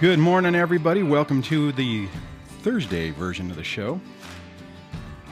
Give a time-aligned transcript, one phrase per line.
[0.00, 1.04] Good morning, everybody.
[1.04, 2.08] Welcome to the
[2.62, 4.00] Thursday version of the show.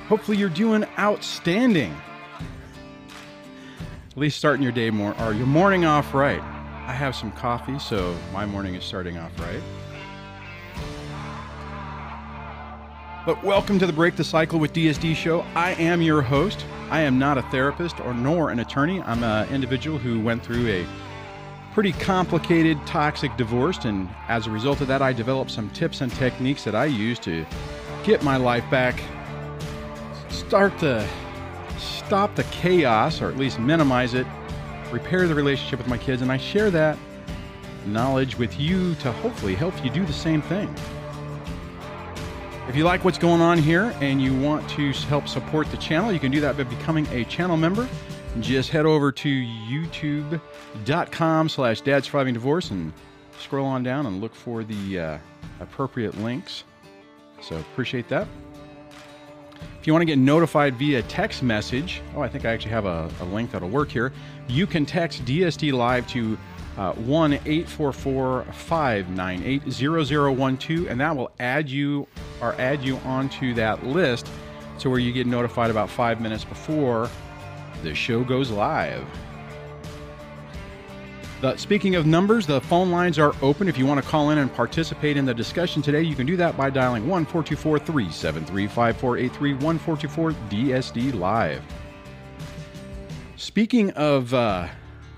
[0.07, 1.93] Hopefully, you're doing outstanding.
[4.13, 6.41] At least starting your day more or your morning off right.
[6.41, 9.61] I have some coffee, so my morning is starting off right.
[13.27, 15.41] But welcome to the Break the Cycle with DSD show.
[15.57, 16.65] I am your host.
[16.89, 19.03] I am not a therapist or nor an attorney.
[19.03, 20.87] I'm an individual who went through a
[21.73, 26.13] pretty complicated toxic divorce and as a result of that I developed some tips and
[26.13, 27.47] techniques that I use to
[28.05, 29.01] get my life back
[30.29, 31.09] start to
[31.79, 34.27] stop the chaos or at least minimize it,
[34.91, 36.99] repair the relationship with my kids and I share that
[37.87, 40.73] knowledge with you to hopefully help you do the same thing.
[42.69, 46.13] If you like what's going on here and you want to help support the channel,
[46.13, 47.89] you can do that by becoming a channel member.
[48.41, 50.41] Just head over to youtube.com
[51.51, 52.93] slash dad surviving divorce and
[53.39, 55.19] scroll on down and look for the uh,
[55.61, 56.65] appropriate links.
[57.43, 58.27] So appreciate that.
[59.81, 62.87] If you want to get notified via text message, oh, I think I actually have
[62.87, 64.13] a, a link that'll work here.
[64.49, 66.39] You can text DSD Live to
[66.79, 72.07] uh, 1 844 598 0012, and that will add you
[72.41, 74.31] or add you onto that list
[74.79, 77.11] to where you get notified about five minutes before
[77.83, 79.07] the show goes live.
[81.43, 83.67] The, speaking of numbers, the phone lines are open.
[83.67, 86.37] If you want to call in and participate in the discussion today, you can do
[86.37, 91.63] that by dialing 1 424 373 5483 1424 DSD Live.
[93.37, 94.69] Speaking of, uh,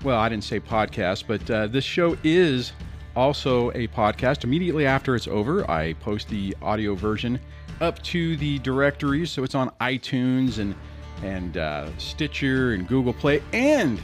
[0.02, 2.72] well, I didn't say podcast, but uh, this show is
[3.14, 4.44] also a podcast.
[4.44, 7.38] Immediately after it's over, I post the audio version
[7.82, 9.30] up to the directories.
[9.30, 10.74] So it's on iTunes and
[11.25, 14.00] and uh, Stitcher and Google Play and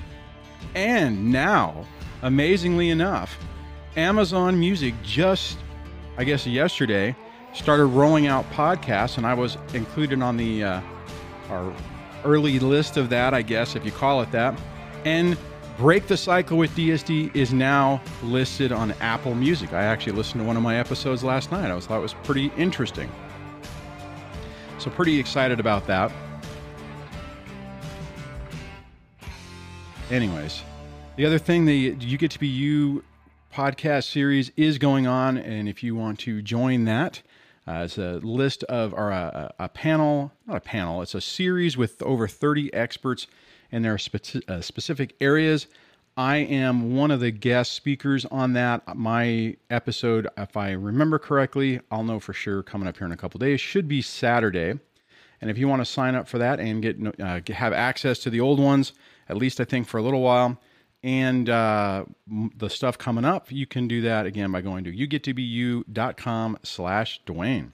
[0.74, 1.86] and now
[2.22, 3.38] amazingly enough,
[3.96, 5.58] Amazon Music just,
[6.16, 7.14] I guess, yesterday
[7.52, 10.80] started rolling out podcasts, and I was included on the uh,
[11.48, 11.72] our
[12.24, 14.58] early list of that, I guess, if you call it that.
[15.04, 15.36] And
[15.78, 19.72] Break the Cycle with DSD is now listed on Apple Music.
[19.72, 21.70] I actually listened to one of my episodes last night.
[21.70, 23.10] I was thought it was pretty interesting.
[24.78, 26.12] So pretty excited about that.
[30.10, 30.64] Anyways,
[31.14, 33.04] the other thing, the You Get to Be You
[33.54, 35.36] podcast series is going on.
[35.36, 37.22] And if you want to join that,
[37.64, 42.02] uh, it's a list of, or a, panel, not a panel, it's a series with
[42.02, 43.28] over 30 experts
[43.70, 45.68] in their spe- uh, specific areas.
[46.16, 48.96] I am one of the guest speakers on that.
[48.96, 53.16] My episode, if I remember correctly, I'll know for sure coming up here in a
[53.16, 54.74] couple days, should be Saturday.
[55.40, 58.30] And if you want to sign up for that and get uh, have access to
[58.30, 58.92] the old ones,
[59.30, 60.58] at least I think for a little while,
[61.02, 62.04] and uh,
[62.56, 67.72] the stuff coming up, you can do that again by going to yougettobeyou.com slash Duane.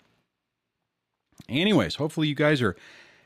[1.48, 2.76] Anyways, hopefully you guys are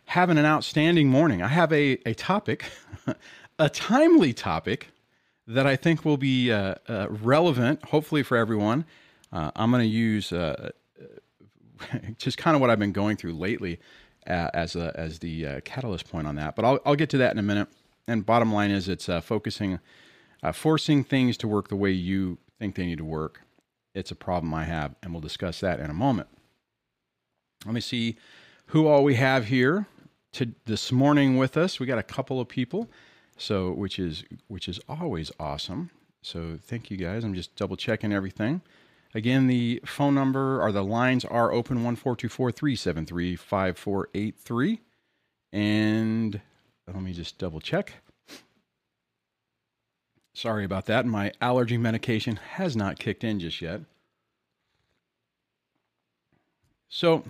[0.07, 1.43] having an outstanding morning.
[1.43, 2.65] I have a, a topic,
[3.59, 4.89] a timely topic
[5.47, 8.85] that I think will be uh, uh, relevant, hopefully for everyone.
[9.33, 10.71] Uh, I'm going to use uh,
[12.19, 13.81] just kind of what I've been going through lately
[14.27, 17.33] uh, as, a, as the catalyst point on that, but I'll, I'll get to that
[17.33, 17.69] in a minute.
[18.11, 19.79] And bottom line is, it's uh, focusing,
[20.43, 23.43] uh, forcing things to work the way you think they need to work.
[23.95, 26.29] It's a problem I have, and we'll discuss that in a moment.
[27.65, 28.17] Let me see
[28.67, 29.87] who all we have here
[30.33, 31.79] to this morning with us.
[31.79, 32.91] We got a couple of people,
[33.37, 35.91] so which is which is always awesome.
[36.21, 37.23] So thank you guys.
[37.23, 38.61] I'm just double checking everything.
[39.15, 44.81] Again, the phone number or the lines are open 1424 373 5483.
[45.53, 46.41] And
[46.93, 47.95] let me just double check.
[50.35, 51.07] Sorry about that.
[51.07, 53.81] My allergy medication has not kicked in just yet.
[56.89, 57.25] So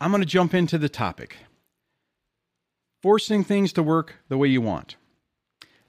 [0.00, 1.36] I'm going to jump into the topic
[3.02, 4.96] forcing things to work the way you want.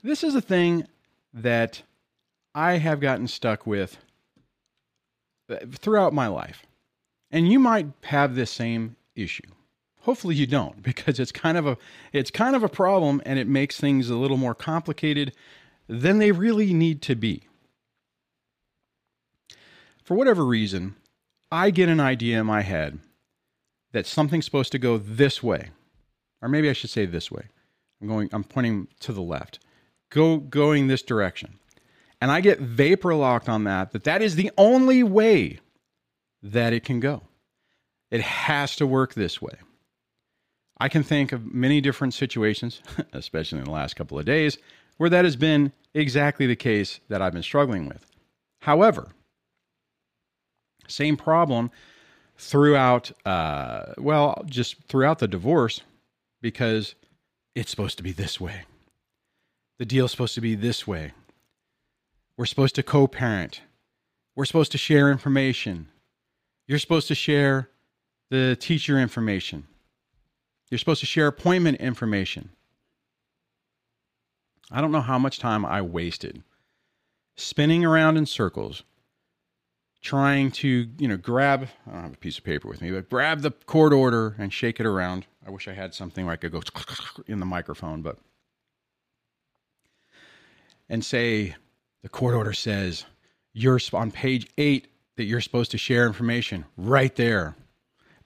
[0.03, 0.87] This is a thing
[1.33, 1.81] that
[2.53, 3.97] I have gotten stuck with
[5.49, 6.65] uh, throughout my life.
[7.31, 9.49] And you might have this same issue.
[10.07, 11.77] Hopefully you don't because it's kind of a
[12.13, 15.33] it's kind of a problem and it makes things a little more complicated
[15.87, 17.43] than they really need to be.
[20.01, 20.95] For whatever reason,
[21.51, 22.99] I get an idea in my head
[23.91, 25.71] that something's supposed to go this way.
[26.41, 27.47] Or maybe I should say this way.
[28.01, 29.59] I'm going I'm pointing to the left.
[30.09, 31.59] Go going this direction.
[32.21, 35.59] And I get vapor locked on that that that is the only way
[36.41, 37.23] that it can go.
[38.09, 39.57] It has to work this way.
[40.79, 42.81] I can think of many different situations,
[43.13, 44.57] especially in the last couple of days,
[44.97, 48.05] where that has been exactly the case that I've been struggling with.
[48.61, 49.09] However,
[50.87, 51.69] Same problem
[52.37, 55.81] throughout, uh, well, just throughout the divorce
[56.41, 56.95] because
[57.55, 58.63] it's supposed to be this way.
[59.79, 61.11] The deal's supposed to be this way.
[62.37, 63.61] We're supposed to co parent.
[64.35, 65.87] We're supposed to share information.
[66.67, 67.69] You're supposed to share
[68.29, 69.67] the teacher information.
[70.69, 72.49] You're supposed to share appointment information.
[74.69, 76.43] I don't know how much time I wasted
[77.37, 78.83] spinning around in circles
[80.01, 83.09] trying to, you know, grab, I don't have a piece of paper with me, but
[83.09, 85.25] grab the court order and shake it around.
[85.45, 86.61] I wish I had something where I could go
[87.27, 88.17] in the microphone, but,
[90.89, 91.55] and say,
[92.03, 93.05] the court order says
[93.53, 97.55] you're on page eight that you're supposed to share information right there.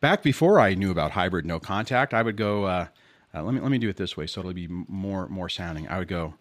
[0.01, 2.87] Back before I knew about hybrid no contact, I would go, uh,
[3.33, 5.87] uh, let me, let me do it this way so it'll be more, more sounding.
[5.87, 6.33] I would go,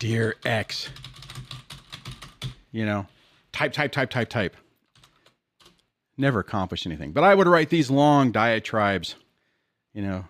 [0.00, 0.90] Dear X,
[2.72, 3.06] you know,
[3.52, 4.56] type, type, type, type, type.
[6.16, 7.12] Never accomplished anything.
[7.12, 9.14] But I would write these long diatribes,
[9.94, 10.24] you know.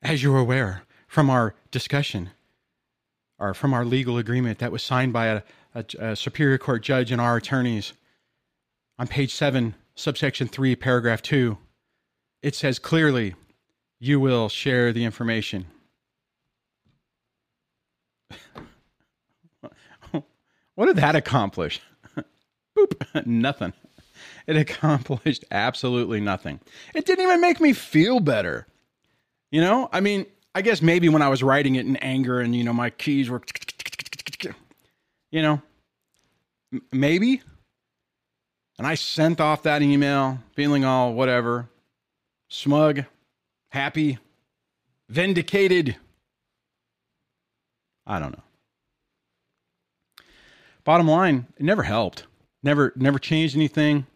[0.00, 2.30] As you're aware from our discussion,
[3.38, 5.42] or from our legal agreement that was signed by a,
[5.74, 7.92] a, a Superior Court judge and our attorneys,
[8.98, 11.58] on page seven, subsection three, paragraph two,
[12.40, 13.34] it says clearly,
[13.98, 15.66] you will share the information.
[20.74, 21.80] What did that accomplish?
[22.78, 23.72] Boop, nothing.
[24.46, 26.60] It accomplished absolutely nothing.
[26.94, 28.68] It didn't even make me feel better.
[29.50, 30.24] You know, I mean,
[30.54, 33.28] I guess maybe when I was writing it in anger and, you know, my keys
[33.28, 33.42] were,
[35.32, 35.60] you know,
[36.92, 37.42] maybe.
[38.78, 41.68] And I sent off that email feeling all whatever,
[42.48, 43.04] smug,
[43.70, 44.18] happy,
[45.08, 45.96] vindicated.
[48.06, 48.44] I don't know.
[50.84, 52.24] Bottom line, it never helped.
[52.62, 54.06] Never, never changed anything.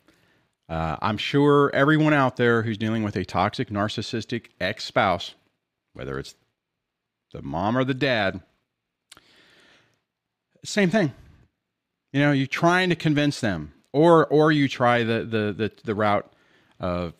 [0.69, 5.35] Uh, I'm sure everyone out there who's dealing with a toxic, narcissistic ex spouse,
[5.93, 6.35] whether it's
[7.33, 8.41] the mom or the dad,
[10.65, 11.13] same thing.
[12.13, 15.95] You know, you're trying to convince them, or or you try the the the, the
[15.95, 16.31] route
[16.81, 17.15] of,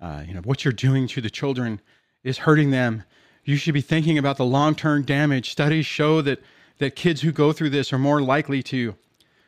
[0.00, 1.80] uh, you know, what you're doing to the children
[2.22, 3.04] is hurting them.
[3.44, 5.50] You should be thinking about the long term damage.
[5.50, 6.42] Studies show that
[6.78, 8.94] that kids who go through this are more likely to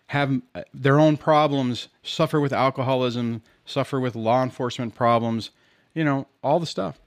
[0.07, 5.51] have uh, their own problems, suffer with alcoholism, suffer with law enforcement problems,
[5.95, 7.01] you know, all the stuff.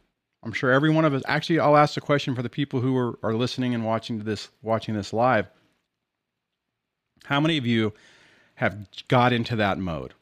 [0.43, 2.95] I'm sure every one of us actually I'll ask the question for the people who
[2.97, 5.47] are, are listening and watching this watching this live.
[7.25, 7.93] How many of you
[8.55, 10.13] have got into that mode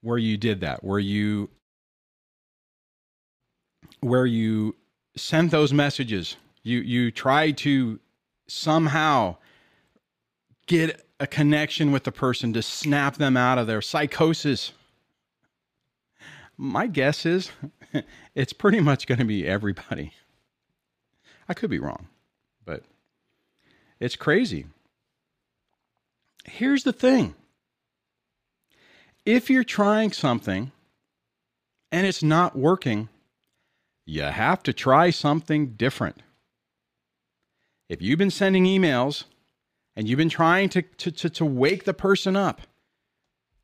[0.00, 1.50] where you did that, where you
[4.00, 4.74] where you
[5.16, 8.00] sent those messages, you you tried to
[8.48, 9.36] somehow
[10.66, 14.72] get a connection with the person to snap them out of their psychosis?
[16.56, 17.50] My guess is
[18.34, 20.12] it's pretty much going to be everybody.
[21.48, 22.08] I could be wrong,
[22.64, 22.84] but
[24.00, 24.66] it's crazy.
[26.44, 27.34] Here's the thing
[29.24, 30.72] if you're trying something
[31.90, 33.08] and it's not working,
[34.04, 36.22] you have to try something different.
[37.88, 39.24] If you've been sending emails
[39.94, 42.62] and you've been trying to, to, to, to wake the person up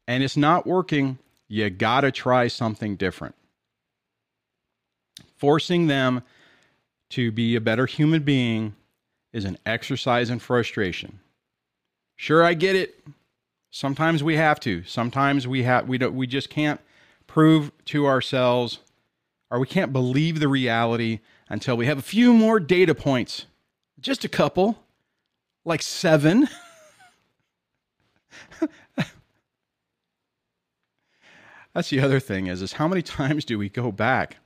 [0.07, 3.35] and it's not working, you got to try something different.
[5.37, 6.23] Forcing them
[7.11, 8.75] to be a better human being
[9.33, 11.21] is an exercise in frustration.
[12.17, 13.01] Sure, I get it.
[13.71, 14.83] Sometimes we have to.
[14.85, 16.81] Sometimes we have we don't we just can't
[17.27, 18.79] prove to ourselves
[19.51, 23.47] or we can't believe the reality until we have a few more data points.
[24.01, 24.79] Just a couple
[25.65, 26.49] like seven.
[31.75, 34.39] That's the other thing is is how many times do we go back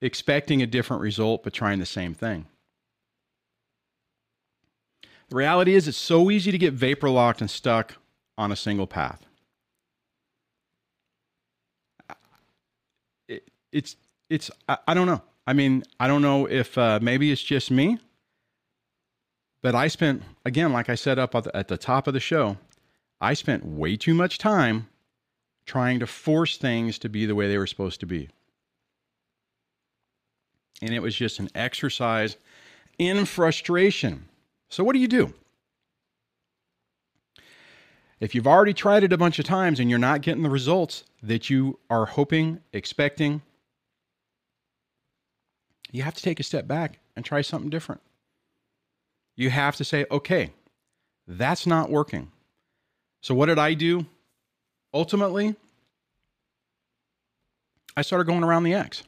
[0.00, 2.46] expecting a different result but trying the same thing?
[5.28, 7.96] The reality is it's so easy to get vapor locked and stuck
[8.36, 9.24] on a single path.
[13.28, 13.96] It, it's
[14.28, 15.22] it's I, I, don't know.
[15.46, 17.98] I mean, I don't know if uh, maybe it's just me
[19.64, 22.58] but I spent, again, like I said up at the top of the show,
[23.18, 24.88] I spent way too much time
[25.64, 28.28] trying to force things to be the way they were supposed to be.
[30.82, 32.36] And it was just an exercise
[32.98, 34.28] in frustration.
[34.74, 35.32] So, what do you do?
[38.18, 41.04] If you've already tried it a bunch of times and you're not getting the results
[41.22, 43.42] that you are hoping, expecting,
[45.92, 48.00] you have to take a step back and try something different.
[49.36, 50.50] You have to say, okay,
[51.28, 52.32] that's not working.
[53.20, 54.06] So, what did I do?
[54.92, 55.54] ultimately,
[57.96, 59.04] I started going around the X.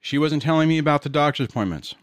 [0.00, 1.96] She wasn't telling me about the doctor's appointments.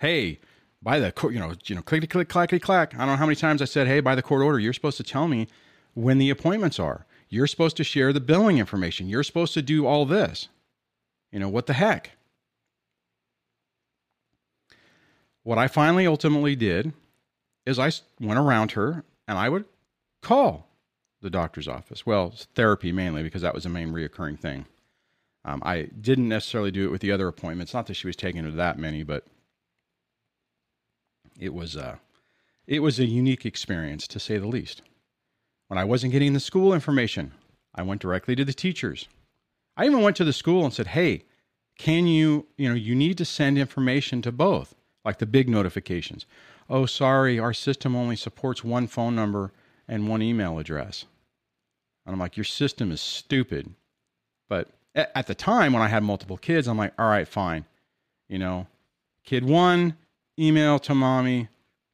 [0.00, 0.40] Hey,
[0.82, 2.94] by the court, you know, you know, click, click, clackety, clack.
[2.94, 4.96] I don't know how many times I said, hey, by the court order, you're supposed
[4.96, 5.46] to tell me
[5.94, 7.06] when the appointments are.
[7.28, 9.08] You're supposed to share the billing information.
[9.08, 10.48] You're supposed to do all this.
[11.30, 12.10] You know, what the heck?
[15.44, 16.92] What I finally ultimately did
[17.64, 19.64] is I went around her and I would
[20.20, 20.68] call
[21.20, 22.04] the doctor's office.
[22.04, 24.66] Well, therapy mainly because that was the main reoccurring thing.
[25.44, 27.74] Um, I didn't necessarily do it with the other appointments.
[27.74, 29.26] Not that she was taking to that many, but
[31.38, 31.96] it was a, uh,
[32.66, 34.82] it was a unique experience to say the least.
[35.68, 37.32] When I wasn't getting the school information,
[37.74, 39.08] I went directly to the teachers.
[39.76, 41.24] I even went to the school and said, "Hey,
[41.78, 44.74] can you, you know, you need to send information to both,
[45.04, 46.26] like the big notifications.
[46.68, 49.52] Oh, sorry, our system only supports one phone number
[49.88, 51.06] and one email address."
[52.04, 53.74] And I'm like, "Your system is stupid."
[54.48, 57.64] But at the time when I had multiple kids, I'm like, "All right, fine.
[58.28, 58.66] You know,
[59.24, 59.96] kid 1
[60.38, 61.48] email to mommy,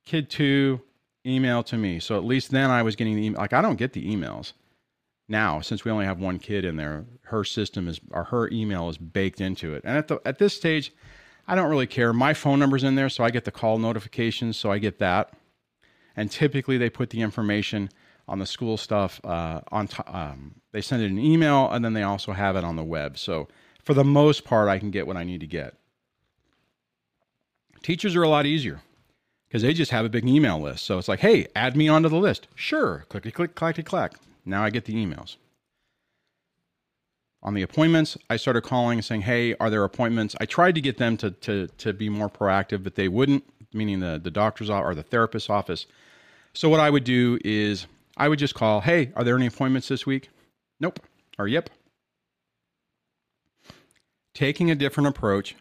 [0.05, 0.81] kid 2
[1.27, 2.01] email to me.
[2.01, 3.41] So at least then I was getting the email.
[3.41, 4.53] Like I don't get the emails
[5.29, 7.05] now since we only have one kid in there.
[7.23, 9.83] Her system is or her email is baked into it.
[9.85, 10.93] And at the at this stage,
[11.47, 12.13] I don't really care.
[12.13, 15.33] My phone number's in there, so I get the call notifications, so I get that.
[16.17, 17.91] And typically they put the information
[18.27, 21.95] on the school stuff uh, on t- um, they send it an email and then
[21.95, 23.17] they also have it on the web.
[23.17, 23.49] So
[23.83, 25.75] for the most part, I can get what I need to get.
[27.83, 28.81] Teachers are a lot easier
[29.49, 30.85] because they just have a big email list.
[30.85, 32.49] So it's like, hey, add me onto the list.
[32.55, 33.05] Sure.
[33.09, 34.15] Clicky click, clackety clack.
[34.45, 35.37] Now I get the emails.
[37.43, 40.35] On the appointments, I started calling saying, hey, are there appointments?
[40.41, 44.01] I tried to get them to, to, to be more proactive, but they wouldn't, meaning
[44.01, 45.87] the, the doctor's office or the therapist's office.
[46.53, 49.89] So what I would do is I would just call, hey, are there any appointments
[49.89, 50.31] this week?
[50.81, 50.99] Nope.
[51.39, 51.71] Or yep.
[54.35, 55.55] Taking a different approach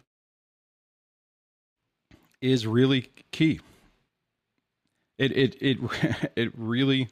[2.42, 3.60] is really key
[5.18, 5.78] it it it
[6.36, 7.10] it really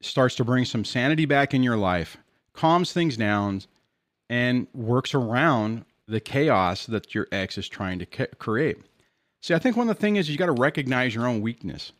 [0.00, 2.16] starts to bring some sanity back in your life,
[2.52, 3.62] calms things down,
[4.28, 8.76] and works around the chaos that your ex is trying to create.
[9.40, 11.92] See, I think one of the things is you got to recognize your own weakness.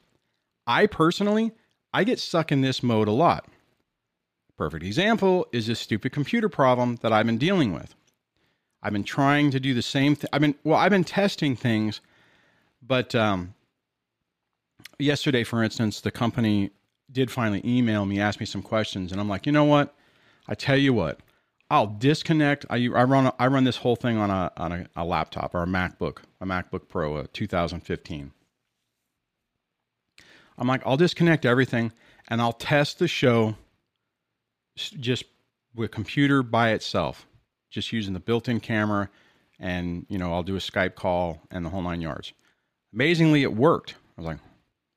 [0.66, 1.52] I personally,
[1.92, 3.46] I get stuck in this mode a lot.
[4.56, 7.94] Perfect example is this stupid computer problem that I've been dealing with.
[8.82, 10.28] I've been trying to do the same thing.
[10.32, 12.00] I've been well, I've been testing things,
[12.86, 13.54] but um,
[14.98, 16.70] yesterday, for instance, the company
[17.10, 19.94] did finally email me, ask me some questions, and I'm like, you know what?
[20.48, 21.20] I tell you what,
[21.70, 22.66] I'll disconnect.
[22.68, 25.62] I, I run I run this whole thing on a on a, a laptop or
[25.62, 28.32] a MacBook, a MacBook Pro, a 2015.
[30.56, 31.92] I'm like, I'll disconnect everything
[32.28, 33.56] and I'll test the show
[34.76, 35.24] just
[35.74, 37.26] with computer by itself,
[37.70, 39.10] just using the built-in camera,
[39.58, 42.32] and you know, I'll do a Skype call and the whole nine yards.
[42.94, 43.96] Amazingly, it worked.
[44.16, 44.38] I was like,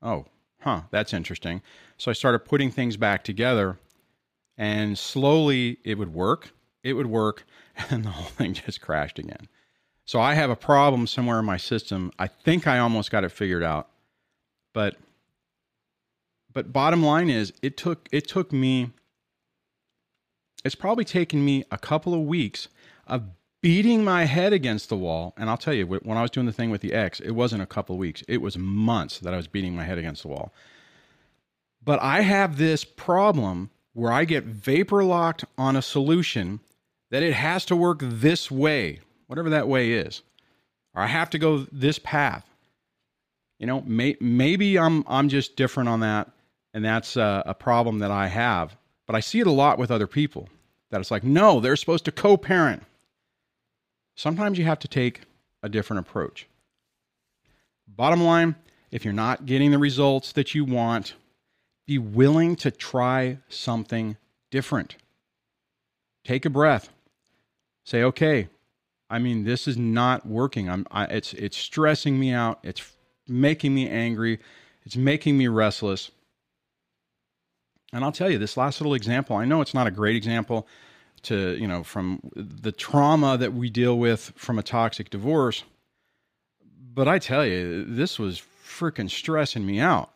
[0.03, 0.25] oh,
[0.61, 1.61] huh, that's interesting.
[1.97, 3.79] So I started putting things back together,
[4.55, 6.51] and slowly it would work.
[6.83, 7.43] It would work,
[7.89, 9.47] and the whole thing just crashed again.
[10.05, 12.11] So I have a problem somewhere in my system.
[12.17, 13.89] I think I almost got it figured out,
[14.73, 14.95] but
[16.53, 18.91] but bottom line is it took it took me
[20.63, 22.67] it's probably taken me a couple of weeks
[23.05, 23.23] of
[23.61, 25.33] beating my head against the wall.
[25.37, 27.63] And I'll tell you, when I was doing the thing with the X, it wasn't
[27.63, 30.53] a couple weeks, it was months that I was beating my head against the wall.
[31.83, 36.59] But I have this problem where I get vapor locked on a solution
[37.09, 40.21] that it has to work this way, whatever that way is,
[40.93, 42.45] or I have to go this path.
[43.57, 46.29] You know, may, maybe I'm I'm just different on that,
[46.73, 48.77] and that's a, a problem that I have.
[49.07, 50.49] But I see it a lot with other people.
[50.91, 52.83] That it's like, no, they're supposed to co-parent.
[54.17, 55.21] Sometimes you have to take
[55.61, 56.47] a different approach.
[57.87, 58.55] Bottom line,
[58.91, 61.13] if you're not getting the results that you want,
[61.85, 64.17] be willing to try something
[64.49, 64.97] different.
[66.25, 66.89] Take a breath.
[67.85, 68.49] Say, okay,
[69.07, 70.67] I mean, this is not working.
[70.67, 72.59] I'm, I, it's, it's stressing me out.
[72.63, 72.91] It's
[73.27, 74.39] making me angry.
[74.83, 76.09] It's making me restless.
[77.93, 80.67] And I'll tell you, this last little example, I know it's not a great example
[81.23, 85.63] to you know from the trauma that we deal with from a toxic divorce.
[86.93, 90.11] But i tell you this was freaking stressing me out.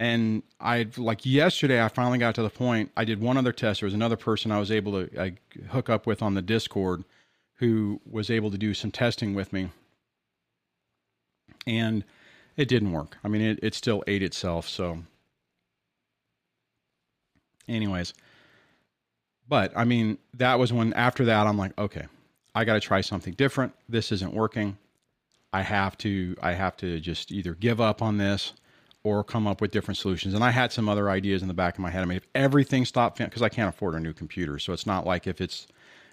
[0.00, 3.80] And i like yesterday i finally got to the point i did one other test.
[3.80, 5.34] There was another person i was able to I,
[5.70, 7.04] hook up with on the discord
[7.56, 9.70] who was able to do some testing with me.
[11.66, 12.04] And
[12.56, 13.18] it didn't work.
[13.24, 15.04] I mean it, it still ate itself so.
[17.68, 18.14] Anyways,
[19.48, 22.06] but I mean, that was when after that, I'm like, okay,
[22.54, 23.72] I got to try something different.
[23.88, 24.76] This isn't working.
[25.52, 28.52] I have to, I have to just either give up on this
[29.02, 30.34] or come up with different solutions.
[30.34, 32.02] And I had some other ideas in the back of my head.
[32.02, 35.06] I mean, if everything stopped, because I can't afford a new computer, so it's not
[35.06, 35.66] like if it's,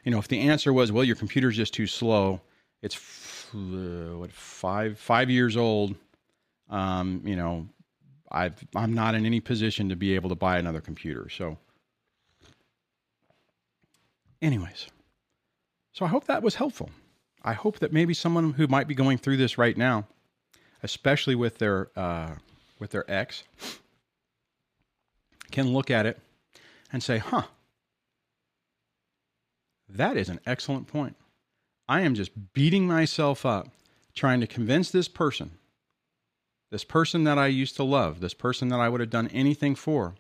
[0.04, 2.42] you know, if the answer was, well, your computer's just too slow,
[2.82, 2.96] it's
[3.54, 5.96] uh, what five five years old.
[6.70, 7.68] Um, you know,
[8.32, 11.30] I've, I'm not in any position to be able to buy another computer.
[11.30, 11.58] So,
[14.42, 14.88] anyways,
[15.94, 16.90] so I hope that was helpful.
[17.44, 20.08] I hope that maybe someone who might be going through this right now,
[20.84, 22.36] especially with their uh,
[22.80, 23.44] with their ex,
[25.52, 26.20] can look at it
[26.92, 27.44] and say, "Huh,
[29.88, 31.16] that is an excellent point."
[31.88, 33.70] I am just beating myself up
[34.16, 35.52] trying to convince this person,
[36.72, 39.76] this person that I used to love, this person that I would have done anything
[39.76, 40.16] for,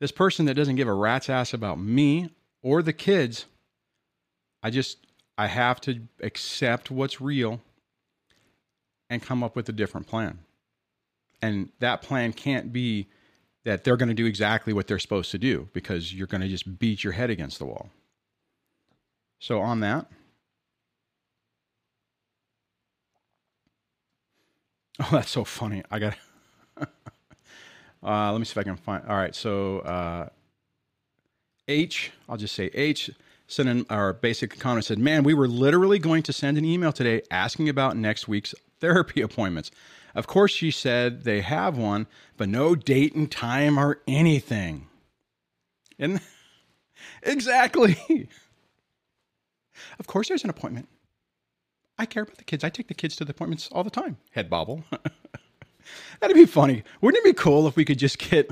[0.00, 2.30] this person that doesn't give a rat's ass about me
[2.62, 3.46] or the kids.
[4.62, 4.98] I just,
[5.36, 7.60] I have to accept what's real
[9.10, 10.38] and come up with a different plan.
[11.40, 13.08] And that plan can't be
[13.64, 16.48] that they're going to do exactly what they're supposed to do because you're going to
[16.48, 17.90] just beat your head against the wall.
[19.40, 20.06] So, on that,
[25.00, 25.82] Oh, that's so funny.
[25.90, 26.16] I got.
[28.02, 29.04] uh, let me see if I can find.
[29.08, 30.28] All right, so uh,
[31.72, 33.10] H, I'll just say H
[33.46, 36.92] sent in our basic comment said, "Man, we were literally going to send an email
[36.92, 39.70] today asking about next week's therapy appointments.
[40.14, 44.86] Of course, she said they have one, but no date and time or anything."
[45.98, 46.20] And
[47.22, 48.28] exactly.
[49.98, 50.88] of course, there's an appointment.
[51.98, 52.64] I care about the kids.
[52.64, 54.18] I take the kids to the appointments all the time.
[54.32, 54.84] Head bobble.
[56.20, 56.82] That'd be funny.
[57.00, 58.50] Wouldn't it be cool if we could just get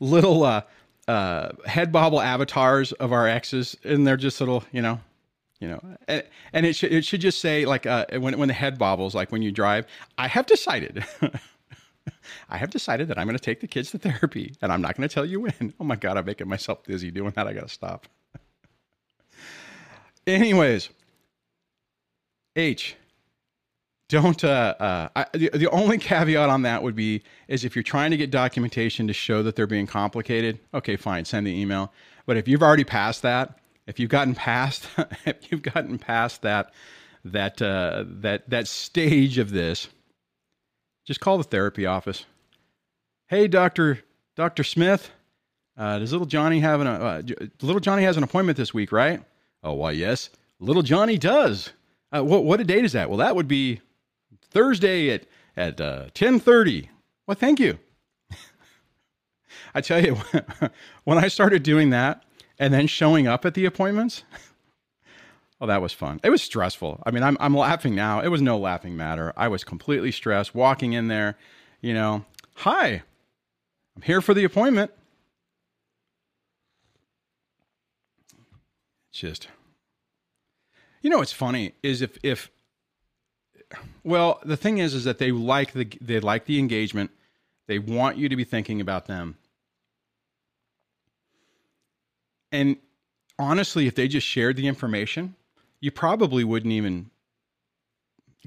[0.00, 0.62] little uh,
[1.08, 5.00] uh, head bobble avatars of our exes, and they're just little, you know,
[5.60, 8.54] you know, and, and it should it should just say like uh, when when the
[8.54, 9.86] head bobbles, like when you drive.
[10.18, 11.04] I have decided.
[12.48, 14.96] I have decided that I'm going to take the kids to therapy, and I'm not
[14.96, 15.72] going to tell you when.
[15.80, 17.46] Oh my god, I'm making myself dizzy doing that.
[17.46, 18.06] I got to stop.
[20.26, 20.90] Anyways,
[22.56, 22.96] H,
[24.08, 24.42] don't.
[24.44, 28.10] Uh, uh, I, the, the only caveat on that would be is if you're trying
[28.10, 30.58] to get documentation to show that they're being complicated.
[30.74, 31.92] Okay, fine, send the email.
[32.26, 34.86] But if you've already passed that, if you've gotten past,
[35.26, 36.72] if you've gotten past that,
[37.24, 39.88] that uh, that that stage of this,
[41.04, 42.24] just call the therapy office.
[43.28, 44.00] Hey, doctor,
[44.36, 45.10] Doctor Smith,
[45.76, 47.22] uh, does little Johnny have an uh,
[47.60, 49.22] little Johnny has an appointment this week, right?
[49.62, 51.72] Oh, why yes, little Johnny does.
[52.12, 53.08] Uh, what what a date is that?
[53.08, 53.80] Well, that would be
[54.50, 56.90] Thursday at at uh, ten thirty.
[57.26, 57.78] Well, thank you.
[59.74, 60.16] I tell you,
[61.04, 62.24] when I started doing that
[62.58, 64.22] and then showing up at the appointments,
[65.60, 66.20] oh, that was fun.
[66.22, 67.02] It was stressful.
[67.04, 68.20] I mean, I'm I'm laughing now.
[68.20, 69.32] It was no laughing matter.
[69.36, 71.36] I was completely stressed walking in there.
[71.80, 73.02] You know, hi,
[73.94, 74.90] I'm here for the appointment.
[79.12, 79.48] Just
[81.00, 82.50] you know what's funny is if if
[84.04, 87.10] well, the thing is is that they like the they like the engagement.
[87.66, 89.36] They want you to be thinking about them.
[92.52, 92.76] And
[93.38, 95.34] honestly, if they just shared the information,
[95.80, 97.10] you probably wouldn't even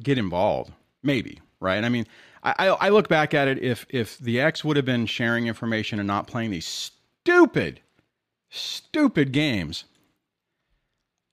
[0.01, 0.71] get involved.
[1.03, 1.83] Maybe, right?
[1.83, 2.07] I mean,
[2.41, 5.99] I, I look back at it if if the ex would have been sharing information
[5.99, 7.81] and not playing these stupid,
[8.49, 9.83] stupid games,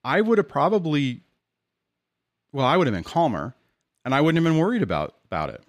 [0.03, 1.21] I would have probably,
[2.51, 3.55] well, I would have been calmer
[4.07, 5.61] and I wouldn't have been worried about, about it.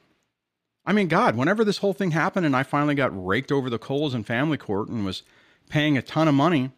[0.87, 3.81] I mean, God, whenever this whole thing happened and I finally got raked over the
[3.81, 5.25] coals in family court and was
[5.69, 6.71] paying a ton of money,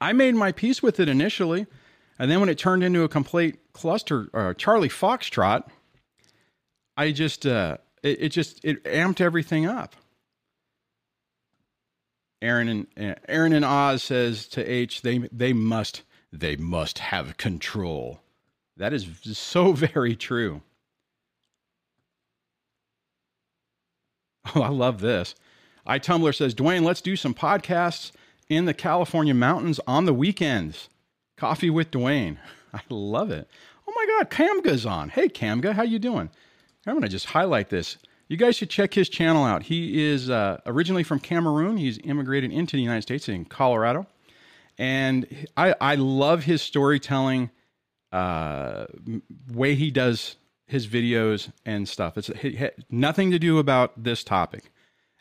[0.00, 1.66] I made my peace with it initially.
[2.16, 5.64] And then when it turned into a complete cluster, uh, Charlie Foxtrot,
[6.96, 9.96] I just, uh, it, it just, it amped everything up.
[12.40, 17.36] Aaron and uh, Aaron and Oz says to H, they they must they must have
[17.36, 18.20] control.
[18.76, 19.06] That is
[19.36, 20.62] so very true.
[24.54, 25.34] Oh, I love this.
[25.86, 28.10] iTumbler says, Duane, let's do some podcasts
[28.48, 30.88] in the California mountains on the weekends.
[31.36, 32.38] Coffee with Duane.
[32.74, 33.48] I love it.
[33.86, 35.10] Oh my God, Camga's on.
[35.10, 36.30] Hey, Camga, how you doing?
[36.86, 37.98] I'm going to just highlight this.
[38.28, 39.64] You guys should check his channel out.
[39.64, 41.76] He is uh, originally from Cameroon.
[41.76, 44.06] He's immigrated into the United States in Colorado.
[44.78, 47.50] And I, I love his storytelling,
[48.12, 48.86] uh,
[49.52, 52.16] way he does his videos and stuff.
[52.16, 52.30] It's
[52.90, 54.70] nothing to do about this topic.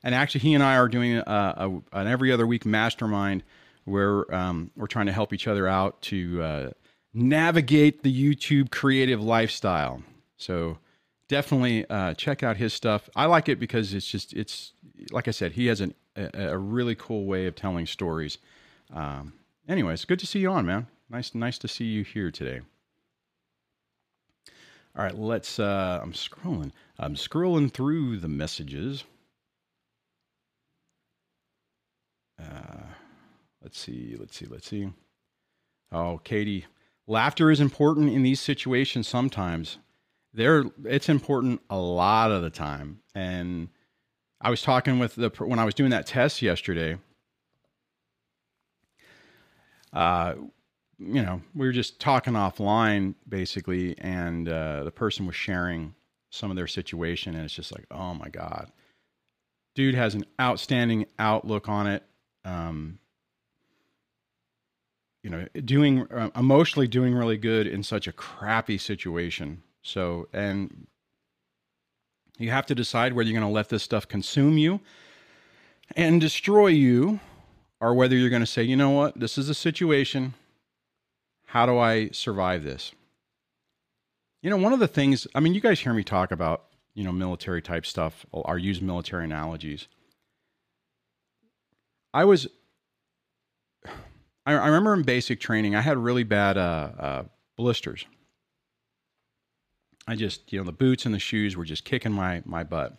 [0.03, 3.43] And actually, he and I are doing a, a, an every other week mastermind
[3.85, 6.69] where um, we're trying to help each other out to uh,
[7.13, 10.01] navigate the YouTube creative lifestyle.
[10.37, 10.79] So
[11.27, 13.09] definitely uh, check out his stuff.
[13.15, 14.73] I like it because it's just it's
[15.11, 18.37] like I said, he has an, a, a really cool way of telling stories.
[18.93, 19.33] Um,
[19.67, 20.87] anyways, good to see you on, man.
[21.09, 22.61] Nice, nice to see you here today.
[24.97, 25.59] All right, let's.
[25.59, 26.71] Uh, I'm scrolling.
[26.99, 29.05] I'm scrolling through the messages.
[32.39, 32.83] Uh,
[33.61, 34.15] let's see.
[34.19, 34.45] Let's see.
[34.45, 34.89] Let's see.
[35.91, 36.65] Oh, Katie,
[37.07, 39.07] laughter is important in these situations.
[39.07, 39.77] Sometimes,
[40.33, 42.99] there, it's important a lot of the time.
[43.15, 43.69] And
[44.41, 46.97] I was talking with the when I was doing that test yesterday.
[49.93, 50.35] Uh,
[51.01, 55.95] you know, we were just talking offline basically, and uh, the person was sharing
[56.29, 58.71] some of their situation, and it's just like, oh my god,
[59.75, 62.03] dude has an outstanding outlook on it.
[62.45, 62.99] Um,
[65.23, 69.61] you know, doing uh, emotionally doing really good in such a crappy situation.
[69.83, 70.87] So, and
[72.37, 74.79] you have to decide whether you're going to let this stuff consume you
[75.95, 77.19] and destroy you,
[77.79, 80.33] or whether you're going to say, you know what, this is a situation
[81.51, 82.93] how do I survive this?
[84.41, 87.03] You know, one of the things, I mean, you guys hear me talk about, you
[87.03, 89.89] know, military type stuff or use military analogies.
[92.13, 92.47] I was,
[94.45, 97.23] I, remember in basic training, I had really bad uh, uh,
[97.57, 98.05] blisters.
[100.07, 102.95] I just, you know, the boots and the shoes were just kicking my, my butt.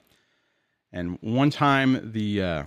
[0.93, 2.65] And one time the uh,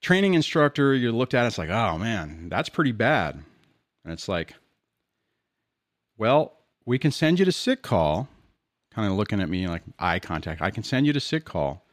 [0.00, 3.34] training instructor, you looked at it, it's like, oh man, that's pretty bad.
[4.02, 4.54] And it's like,
[6.16, 8.28] well, we can send you to sick call,
[8.90, 10.62] kind of looking at me like eye contact.
[10.62, 11.84] I can send you to sick call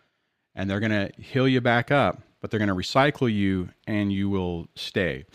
[0.53, 4.11] and they're going to heal you back up, but they're going to recycle you and
[4.11, 5.25] you will stay.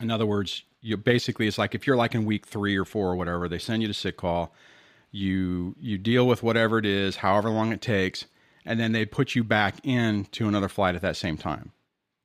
[0.00, 3.12] In other words, you basically it's like if you're like in week 3 or 4
[3.12, 4.54] or whatever, they send you to sick call,
[5.10, 8.24] you you deal with whatever it is, however long it takes,
[8.64, 11.70] and then they put you back in to another flight at that same time.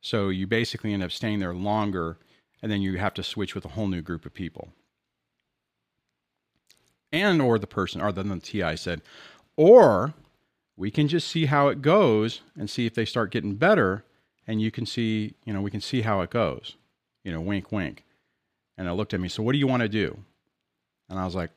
[0.01, 2.17] So you basically end up staying there longer
[2.61, 4.69] and then you have to switch with a whole new group of people.
[7.11, 9.01] And or the person, or then the TI said,
[9.55, 10.13] or
[10.75, 14.03] we can just see how it goes and see if they start getting better,
[14.45, 16.75] and you can see, you know, we can see how it goes.
[17.23, 18.03] You know, wink, wink.
[18.77, 20.17] And I looked at me, so what do you want to do?
[21.09, 21.49] And I was like,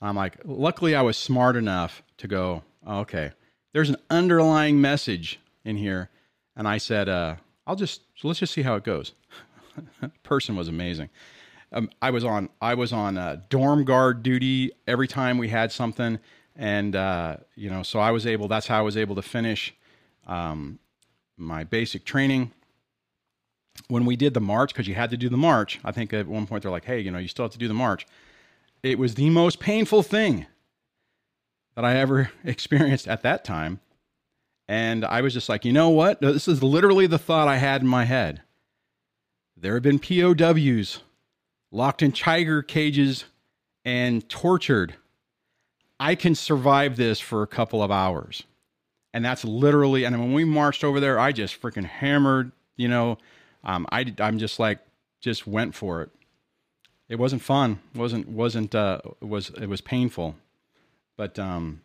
[0.00, 3.32] I'm like, luckily I was smart enough to go, oh, okay,
[3.72, 6.10] there's an underlying message in here.
[6.56, 9.12] And I said, uh, I'll just, so let's just see how it goes.
[10.22, 11.10] person was amazing.
[11.72, 15.72] Um, I was on I was on uh, dorm guard duty every time we had
[15.72, 16.18] something,
[16.54, 18.48] and uh, you know, so I was able.
[18.48, 19.74] That's how I was able to finish
[20.26, 20.78] um,
[21.36, 22.52] my basic training.
[23.88, 26.26] When we did the march, because you had to do the march, I think at
[26.26, 28.06] one point they're like, "Hey, you know, you still have to do the march."
[28.82, 30.46] It was the most painful thing
[31.74, 33.80] that I ever experienced at that time,
[34.68, 36.20] and I was just like, you know what?
[36.20, 38.42] This is literally the thought I had in my head.
[39.62, 40.98] There have been POWs
[41.70, 43.26] locked in tiger cages
[43.84, 44.96] and tortured.
[46.00, 48.42] I can survive this for a couple of hours.
[49.14, 53.18] And that's literally, and when we marched over there, I just freaking hammered, you know,
[53.62, 54.80] um, I, I'm just like,
[55.20, 56.10] just went for it.
[57.08, 57.78] It wasn't fun.
[57.94, 60.34] Wasn't, wasn't, uh, was, it was painful,
[61.16, 61.82] but, um,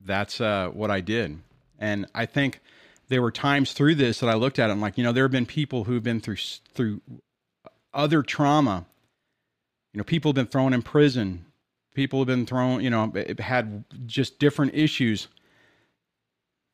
[0.00, 1.38] that's, uh, what I did.
[1.78, 2.60] And I think,
[3.08, 4.72] there were times through this that I looked at it.
[4.72, 6.36] I'm like, you know, there have been people who've been through
[6.74, 7.00] through
[7.94, 8.86] other trauma.
[9.92, 11.46] You know, people have been thrown in prison.
[11.94, 15.28] People have been thrown, you know, had just different issues.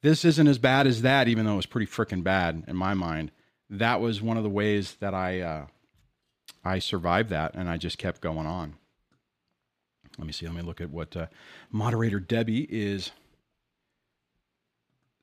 [0.03, 2.95] This isn't as bad as that, even though it was pretty freaking bad in my
[2.95, 3.31] mind.
[3.71, 5.66] That was one of the ways that I uh,
[6.64, 8.75] I survived that, and I just kept going on.
[10.18, 10.47] Let me see.
[10.47, 11.27] Let me look at what uh,
[11.71, 13.12] moderator Debbie is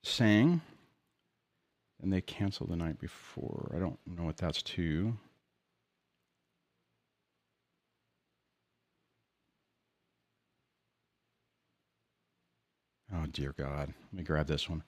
[0.04, 0.62] saying
[2.02, 3.72] and they canceled the night before.
[3.76, 5.18] I don't know what that's to.
[13.14, 13.94] Oh dear God!
[14.12, 14.84] Let me grab this one.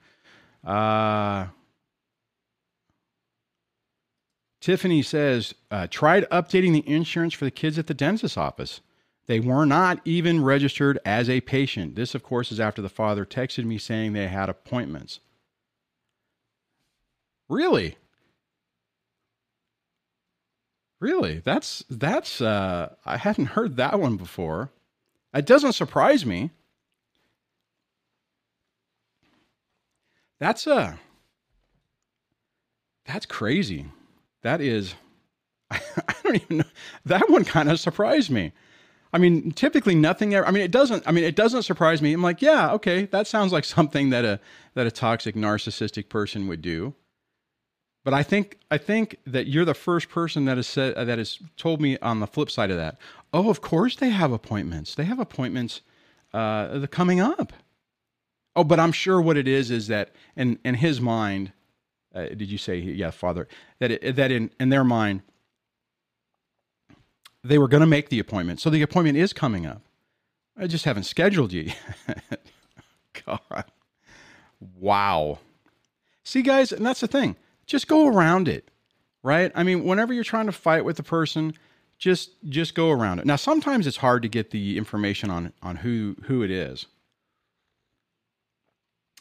[0.64, 1.48] Uh,
[4.60, 8.80] Tiffany says, uh, tried updating the insurance for the kids at the dentist's office.
[9.26, 11.96] They were not even registered as a patient.
[11.96, 15.18] This, of course, is after the father texted me saying they had appointments.
[17.52, 17.96] Really?
[21.00, 21.40] Really?
[21.44, 24.70] That's that's uh I hadn't heard that one before.
[25.34, 26.50] It doesn't surprise me.
[30.40, 30.96] That's uh,
[33.04, 33.84] that's crazy.
[34.40, 34.94] That is
[35.70, 35.80] I
[36.24, 36.64] don't even know.
[37.04, 38.52] That one kind of surprised me.
[39.12, 40.46] I mean, typically nothing ever.
[40.46, 41.06] I mean, it doesn't.
[41.06, 42.14] I mean, it doesn't surprise me.
[42.14, 44.40] I'm like, yeah, okay, that sounds like something that a
[44.72, 46.94] that a toxic, narcissistic person would do.
[48.04, 51.38] But I think I think that you're the first person that has said that has
[51.56, 52.98] told me on the flip side of that.
[53.32, 54.94] Oh, of course they have appointments.
[54.94, 55.82] They have appointments
[56.34, 57.52] uh, coming up.
[58.56, 61.52] Oh, but I'm sure what it is is that in in his mind,
[62.14, 63.46] uh, did you say yeah, father?
[63.78, 65.22] That it, that in in their mind,
[67.44, 68.60] they were going to make the appointment.
[68.60, 69.82] So the appointment is coming up.
[70.56, 71.70] I just haven't scheduled you.
[73.26, 73.64] God.
[74.78, 75.38] Wow.
[76.24, 77.36] See, guys, and that's the thing.
[77.72, 78.70] Just go around it,
[79.22, 79.50] right?
[79.54, 81.54] I mean, whenever you're trying to fight with a person,
[81.96, 83.24] just just go around it.
[83.24, 86.84] Now, sometimes it's hard to get the information on on who who it is.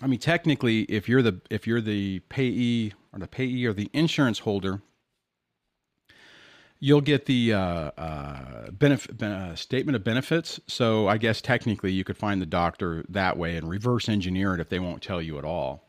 [0.02, 3.90] I mean, technically, if you're the if you're the payee or the payee or the
[3.94, 4.82] insurance holder,
[6.82, 10.60] you'll get the uh, uh, benefit uh, statement of benefits.
[10.68, 14.60] So I guess technically you could find the doctor that way and reverse engineer it
[14.60, 15.88] if they won't tell you at all.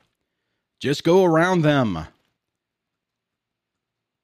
[0.79, 2.07] Just go around them.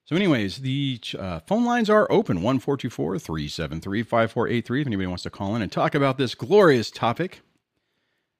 [0.09, 5.29] So, anyways, the uh, phone lines are open 1424 373 5483 if anybody wants to
[5.29, 7.41] call in and talk about this glorious topic.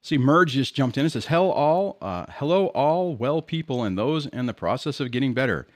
[0.02, 3.96] See, Merge just jumped in and says, Hell all, uh, Hello, all well people and
[3.96, 5.68] those in the process of getting better.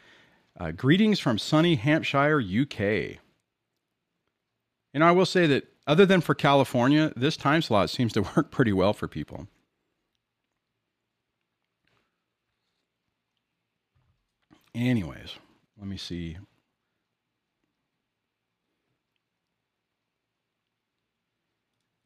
[0.60, 3.20] Uh, greetings from sunny Hampshire, UK.
[4.96, 8.50] And I will say that other than for California, this time slot seems to work
[8.50, 9.48] pretty well for people.
[14.74, 15.36] Anyways,
[15.78, 16.38] let me see.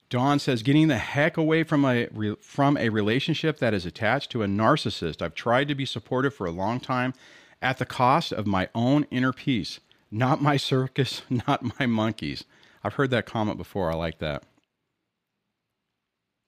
[0.10, 2.08] Dawn says, getting the heck away from a
[2.40, 5.22] from a relationship that is attached to a narcissist.
[5.22, 7.14] I've tried to be supportive for a long time,
[7.62, 9.80] at the cost of my own inner peace.
[10.10, 12.46] Not my circus, not my monkeys.
[12.84, 13.92] I've heard that comment before.
[13.92, 14.44] I like that.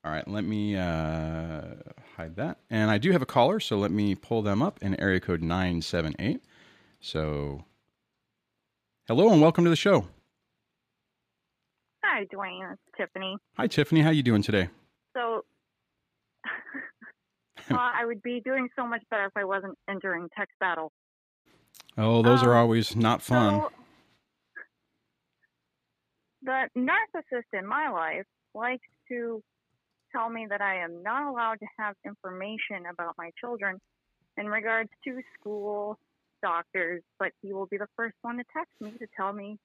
[0.05, 1.61] All right, let me uh,
[2.15, 2.59] hide that.
[2.69, 5.41] And I do have a caller, so let me pull them up in area code
[5.41, 6.41] 978.
[7.01, 7.63] So,
[9.07, 10.05] hello and welcome to the show.
[12.03, 12.67] Hi, Duane.
[12.73, 13.37] It's Tiffany.
[13.55, 14.01] Hi, Tiffany.
[14.01, 14.67] How you doing today?
[15.15, 15.45] So,
[17.71, 20.91] well, I would be doing so much better if I wasn't entering text battle.
[21.97, 23.61] Oh, those um, are always not fun.
[23.61, 23.69] So,
[26.41, 29.41] the narcissist in my life likes to
[30.11, 33.79] tell me that I am not allowed to have information about my children
[34.35, 35.97] in regards to school,
[36.41, 39.57] doctors, but he will be the first one to text me to tell me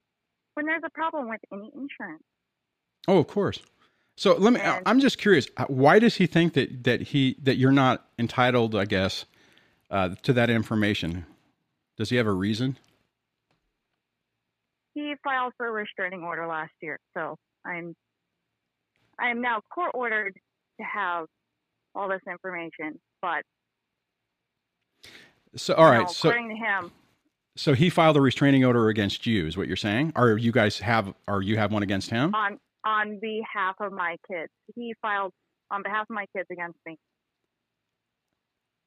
[0.55, 2.23] when there's a problem with any insurance.
[3.07, 3.61] Oh, of course.
[4.17, 4.61] So let me.
[4.61, 5.47] And, I'm just curious.
[5.57, 8.75] Uh, why does he think that that he that you're not entitled?
[8.75, 9.25] I guess
[9.91, 11.27] uh, to that information.
[11.97, 12.79] Does he have a reason?
[14.95, 17.95] He filed for a restraining order last year, so I'm
[19.19, 20.35] I am now court ordered
[20.79, 21.27] to have
[21.95, 23.43] all this information, but
[25.57, 26.93] so all right, know, so according to him,
[27.57, 30.13] so he filed a restraining order against you, is what you're saying?
[30.17, 32.35] Or you guys have, or you have one against him?
[32.35, 35.33] On on behalf of my kids, he filed
[35.71, 36.99] on behalf of my kids against me.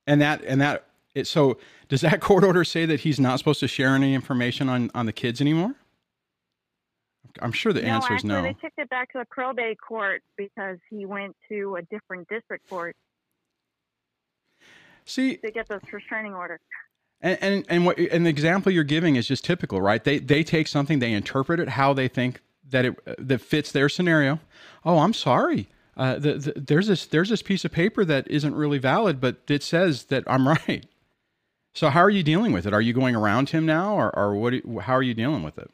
[0.06, 1.58] And that and that it, so
[1.90, 5.06] does that court order say that he's not supposed to share any information on, on
[5.06, 5.76] the kids anymore?
[7.42, 8.42] I'm sure the no, answer is no.
[8.42, 12.68] They kicked it back to the probate court because he went to a different district
[12.70, 12.96] court.
[15.08, 16.60] See, to get this restraining order.
[17.22, 20.04] And, and and what and the example you're giving is just typical, right?
[20.04, 23.90] They they take something, they interpret it how they think that it that fits their
[23.90, 24.40] scenario.
[24.86, 25.68] Oh, I'm sorry.
[25.96, 29.38] Uh, the, the, there's this there's this piece of paper that isn't really valid, but
[29.48, 30.86] it says that I'm right.
[31.74, 32.74] So how are you dealing with it?
[32.74, 34.54] Are you going around him now, or, or what?
[34.84, 35.72] How are you dealing with it?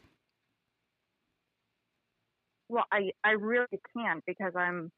[2.70, 4.92] Well, I I really can't because I'm.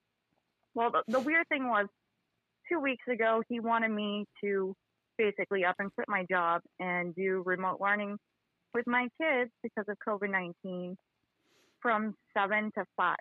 [0.75, 1.87] Well, the, the weird thing was,
[2.69, 4.75] two weeks ago he wanted me to
[5.17, 8.17] basically up and quit my job and do remote learning
[8.73, 10.97] with my kids because of COVID nineteen
[11.81, 13.15] from seven to five,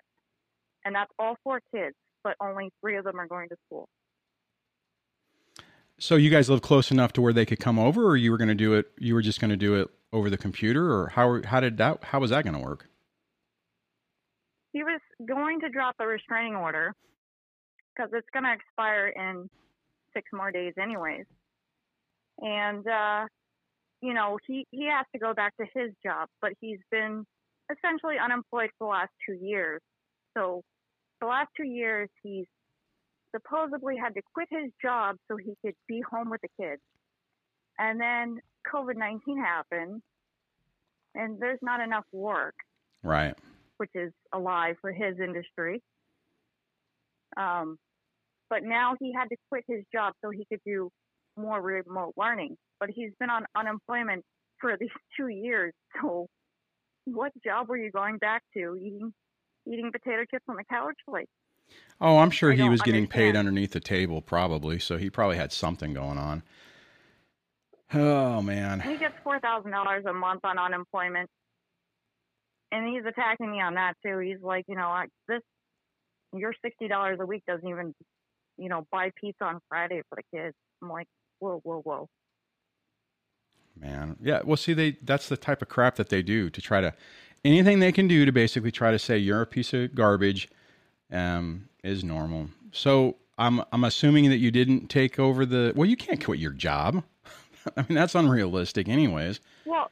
[0.83, 3.87] and that's all four kids, but only three of them are going to school.
[5.97, 8.37] So you guys live close enough to where they could come over, or you were
[8.37, 8.87] going to do it?
[8.99, 11.41] You were just going to do it over the computer, or how?
[11.43, 12.03] How did that?
[12.05, 12.89] How was that going to work?
[14.73, 16.93] He was going to drop the restraining order
[17.95, 19.49] because it's going to expire in
[20.13, 21.25] six more days, anyways.
[22.39, 23.25] And uh,
[24.01, 27.25] you know, he he has to go back to his job, but he's been
[27.71, 29.81] essentially unemployed for the last two years.
[30.37, 30.61] So
[31.21, 32.45] the last two years, he's
[33.35, 36.81] supposedly had to quit his job so he could be home with the kids.
[37.79, 38.39] And then
[38.73, 40.01] COVID 19 happened,
[41.13, 42.55] and there's not enough work,
[43.03, 43.35] Right.
[43.77, 45.81] which is a lie for his industry.
[47.37, 47.77] Um,
[48.49, 50.89] but now he had to quit his job so he could do
[51.37, 52.55] more remote learning.
[52.79, 54.23] But he's been on unemployment
[54.59, 55.73] for these two years.
[56.01, 56.27] So,
[57.05, 58.75] what job were you going back to?
[58.75, 59.13] Eating,
[59.67, 60.95] eating potato chips on the couch?
[61.07, 61.27] Like,
[62.01, 64.79] Oh, I'm sure I he was getting paid underneath the table, probably.
[64.79, 66.43] So he probably had something going on.
[67.93, 68.81] Oh man.
[68.81, 71.29] he gets four thousand dollars a month on unemployment,
[72.71, 74.17] and he's attacking me on that too.
[74.19, 75.41] He's like, you know, I, this
[76.33, 77.93] your sixty dollars a week doesn't even,
[78.57, 80.55] you know, buy pizza on Friday for the kids.
[80.81, 81.07] I'm like,
[81.39, 82.07] whoa, whoa, whoa.
[83.79, 84.15] Man.
[84.21, 84.41] Yeah.
[84.43, 86.93] Well, see, they that's the type of crap that they do to try to
[87.43, 90.49] anything they can do to basically try to say you're a piece of garbage
[91.11, 92.49] um, is normal.
[92.71, 95.73] So I'm I'm assuming that you didn't take over the.
[95.75, 97.03] Well, you can't quit your job.
[97.77, 99.39] I mean, that's unrealistic, anyways.
[99.65, 99.89] Well,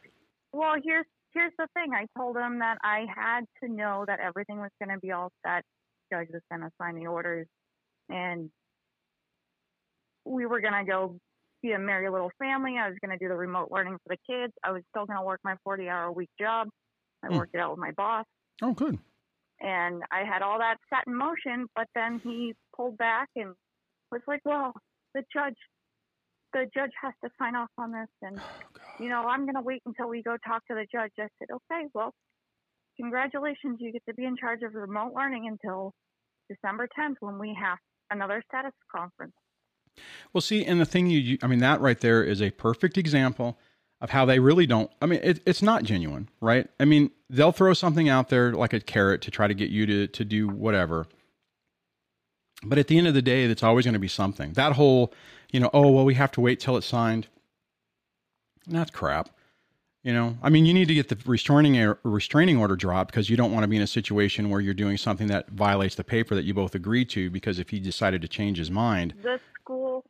[0.54, 1.94] well, here's here's the thing.
[1.94, 5.32] I told him that I had to know that everything was going to be all
[5.46, 5.64] set.
[6.12, 7.48] Judge was going to sign the orders,
[8.14, 8.50] and
[10.26, 11.18] we were going to go
[11.62, 12.76] be a merry little family.
[12.78, 14.54] I was going to do the remote learning for the kids.
[14.64, 16.68] I was still going to work my 40 hour a week job.
[17.24, 17.38] I Hmm.
[17.38, 18.26] worked it out with my boss,
[18.62, 19.00] Oh, good.
[19.62, 21.68] and I had all that set in motion.
[21.76, 23.56] But then he pulled back and
[24.12, 24.74] was like, "Well,
[25.14, 25.58] the judge,
[26.54, 28.68] the judge has to sign off on this, and Oh,
[29.00, 31.12] you know, I'm going to wait until we go talk to the judge.
[31.20, 32.14] I said, okay, well,
[33.00, 33.78] congratulations.
[33.80, 35.94] You get to be in charge of remote learning until
[36.50, 37.78] December 10th when we have
[38.14, 39.34] another status conference.
[40.32, 43.60] Well, see, and the thing you, I mean, that right there is a perfect example
[44.02, 44.92] of how they really don't.
[45.02, 46.68] I mean, it, it's not genuine, right?
[46.80, 49.86] I mean, they'll throw something out there like a carrot to try to get you
[49.86, 51.08] to to do whatever.
[52.66, 54.54] But at the end of the day, it's always going to be something.
[54.54, 55.14] That whole,
[55.52, 57.28] you know, oh well, we have to wait till it's signed.
[58.68, 59.30] That's crap.
[60.04, 63.38] You know, I mean, you need to get the restraining restraining order dropped because you
[63.38, 66.36] don't want to be in a situation where you're doing something that violates the paper
[66.36, 67.30] that you both agreed to.
[67.30, 70.04] Because if he decided to change his mind, The school,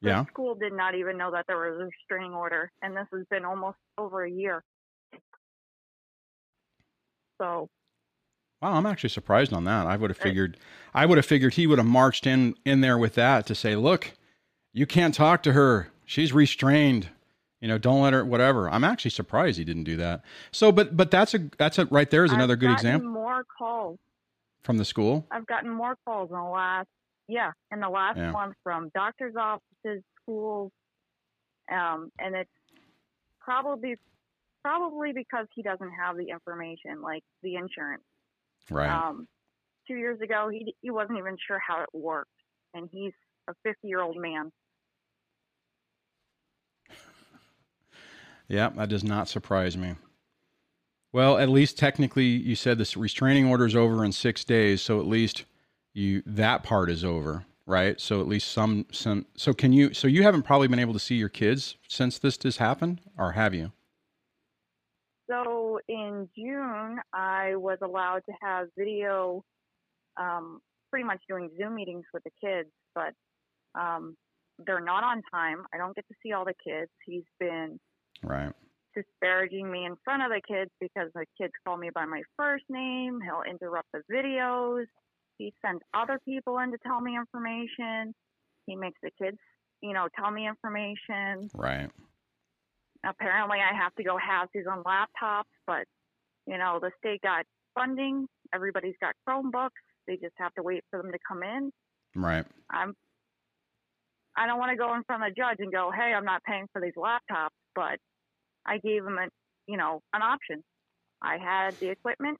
[0.00, 3.06] the yeah, school did not even know that there was a restraining order, and this
[3.12, 4.64] has been almost over a year.
[7.38, 7.68] So,
[8.62, 9.86] Wow, I'm actually surprised on that.
[9.86, 10.56] I would have figured,
[10.94, 13.76] I would have figured he would have marched in in there with that to say,
[13.76, 14.12] "Look,
[14.72, 15.88] you can't talk to her.
[16.06, 17.10] She's restrained.
[17.64, 18.22] You know, don't let her.
[18.26, 20.22] Whatever." I'm actually surprised he didn't do that.
[20.52, 23.42] So, but but that's a that's a right there is another I've good example More
[23.56, 23.98] calls.
[24.62, 25.26] from the school.
[25.30, 26.88] I've gotten more calls in the last,
[27.26, 28.32] yeah, in the last Yeah.
[28.32, 30.72] month from doctors' offices, schools,
[31.72, 32.50] um, and it's
[33.40, 33.96] probably
[34.62, 38.04] probably because he doesn't have the information, like the insurance.
[38.70, 38.90] Right.
[38.90, 39.26] Um,
[39.88, 42.28] two years ago, he he wasn't even sure how it worked,
[42.74, 43.14] and he's
[43.48, 44.52] a 50 year old man.
[48.48, 49.94] Yeah, that does not surprise me.
[51.12, 54.98] Well, at least technically, you said this restraining order is over in six days, so
[54.98, 55.44] at least
[55.92, 58.00] you that part is over, right?
[58.00, 59.26] So at least some some.
[59.36, 59.94] So can you?
[59.94, 63.32] So you haven't probably been able to see your kids since this has happened, or
[63.32, 63.72] have you?
[65.30, 69.44] So in June, I was allowed to have video,
[70.20, 73.14] um, pretty much doing Zoom meetings with the kids, but
[73.80, 74.16] um,
[74.66, 75.64] they're not on time.
[75.72, 76.90] I don't get to see all the kids.
[77.06, 77.78] He's been
[78.24, 78.52] Right.
[78.94, 82.64] disparaging me in front of the kids because the kids call me by my first
[82.68, 83.20] name.
[83.20, 84.84] He'll interrupt the videos.
[85.38, 88.14] He sends other people in to tell me information.
[88.66, 89.36] He makes the kids,
[89.82, 91.50] you know, tell me information.
[91.54, 91.90] Right.
[93.04, 95.84] Apparently, I have to go have these on laptops, but
[96.46, 98.26] you know, the state got funding.
[98.54, 99.70] Everybody's got Chromebooks.
[100.06, 101.70] They just have to wait for them to come in.
[102.14, 102.46] Right.
[102.70, 102.94] I'm.
[104.36, 106.42] I don't want to go in front of the judge and go, "Hey, I'm not
[106.44, 107.98] paying for these laptops," but
[108.66, 109.28] I gave him a,
[109.66, 110.62] you know, an option.
[111.22, 112.38] I had the equipment.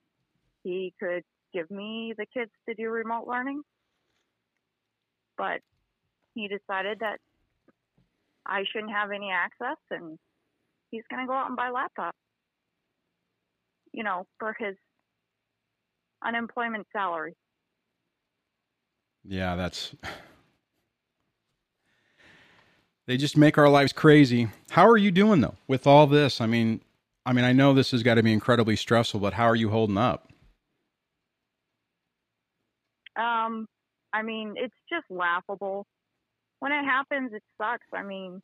[0.63, 1.23] He could
[1.53, 3.63] give me the kids to do remote learning,
[5.37, 5.61] but
[6.35, 7.19] he decided that
[8.47, 10.19] I shouldn't have any access, and
[10.91, 12.13] he's going to go out and buy laptops.
[13.93, 14.75] You know, for his
[16.25, 17.35] unemployment salary.
[19.25, 19.95] Yeah, that's.
[23.07, 24.49] They just make our lives crazy.
[24.71, 26.41] How are you doing though with all this?
[26.41, 26.81] I mean,
[27.27, 29.71] I mean, I know this has got to be incredibly stressful, but how are you
[29.71, 30.29] holding up?
[33.17, 33.67] Um,
[34.13, 35.87] I mean, it's just laughable.
[36.61, 37.87] When it happens, it sucks.
[37.95, 38.43] I mean,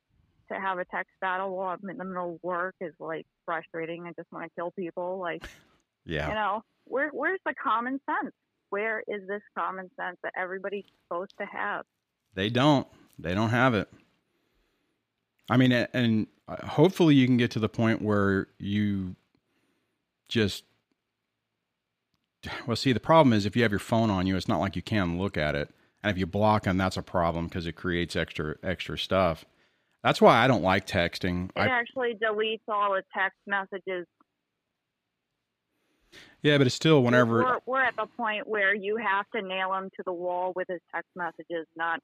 [0.53, 4.05] to have a text battle while I'm in the middle of work is like frustrating.
[4.07, 5.19] I just want to kill people.
[5.19, 5.43] Like,
[6.05, 6.29] Yeah.
[6.29, 8.35] you know, where where's the common sense?
[8.71, 11.85] where is this common sense that everybody's supposed to have?
[12.35, 12.87] They don't.
[13.19, 13.89] They don't have it.
[15.51, 19.17] I mean, and uh, hopefully you can get to the point where you
[20.29, 20.63] just
[22.67, 24.77] well see the problem is if you have your phone on you it's not like
[24.77, 25.71] you can look at it.
[26.03, 29.45] And if you block them that's a problem because it creates extra extra stuff.
[30.05, 31.47] That's why i don't like texting.
[31.57, 34.07] It I, actually deletes all the text messages.
[36.43, 39.75] Yeah but it's still whenever we're, we're at the point where you have to nail
[39.75, 42.01] him to the wall with his text messages not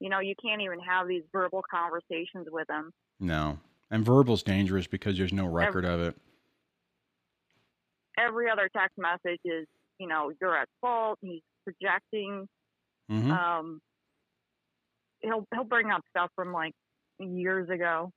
[0.00, 2.90] you know you can't even have these verbal conversations with them.
[3.18, 3.58] no
[3.90, 6.16] and verbal's dangerous because there's no record every, of it
[8.20, 9.66] every other text message is,
[9.98, 11.18] you know, you're at fault.
[11.20, 12.48] He's projecting.
[13.10, 13.30] Mm-hmm.
[13.30, 13.80] Um,
[15.20, 16.72] he'll he'll bring up stuff from like
[17.18, 18.12] years ago.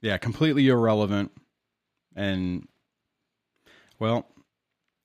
[0.00, 1.32] Yeah, completely irrelevant.
[2.14, 2.68] And
[3.98, 4.26] well,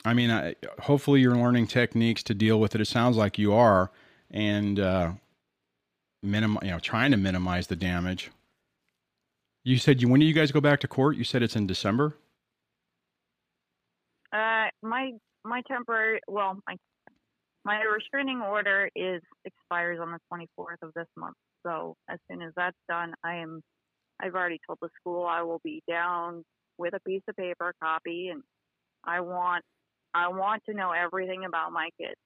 [0.05, 2.81] I mean, I, hopefully you're learning techniques to deal with it.
[2.81, 3.91] It sounds like you are,
[4.33, 5.11] and uh,
[6.21, 8.31] minim, you know, trying to minimize the damage.
[9.63, 11.15] You said you when do you guys go back to court?
[11.15, 12.17] You said it's in December.
[14.33, 15.11] Uh, my
[15.45, 16.75] my temporary well my
[17.63, 21.35] my restraining order is expires on the 24th of this month.
[21.65, 23.61] So as soon as that's done, I am
[24.19, 26.43] I've already told the school I will be down
[26.77, 28.41] with a piece of paper copy and
[29.05, 29.63] I want
[30.13, 32.19] I want to know everything about my kids.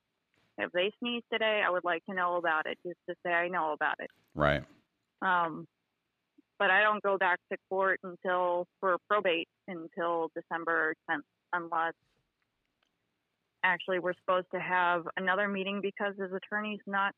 [0.57, 3.47] If they sneeze today, I would like to know about it just to say I
[3.47, 4.09] know about it.
[4.35, 4.63] Right.
[5.21, 5.65] Um
[6.59, 11.21] but I don't go back to court until for probate until December 10th
[11.53, 11.93] unless
[13.63, 17.13] actually we're supposed to have another meeting because his attorney's not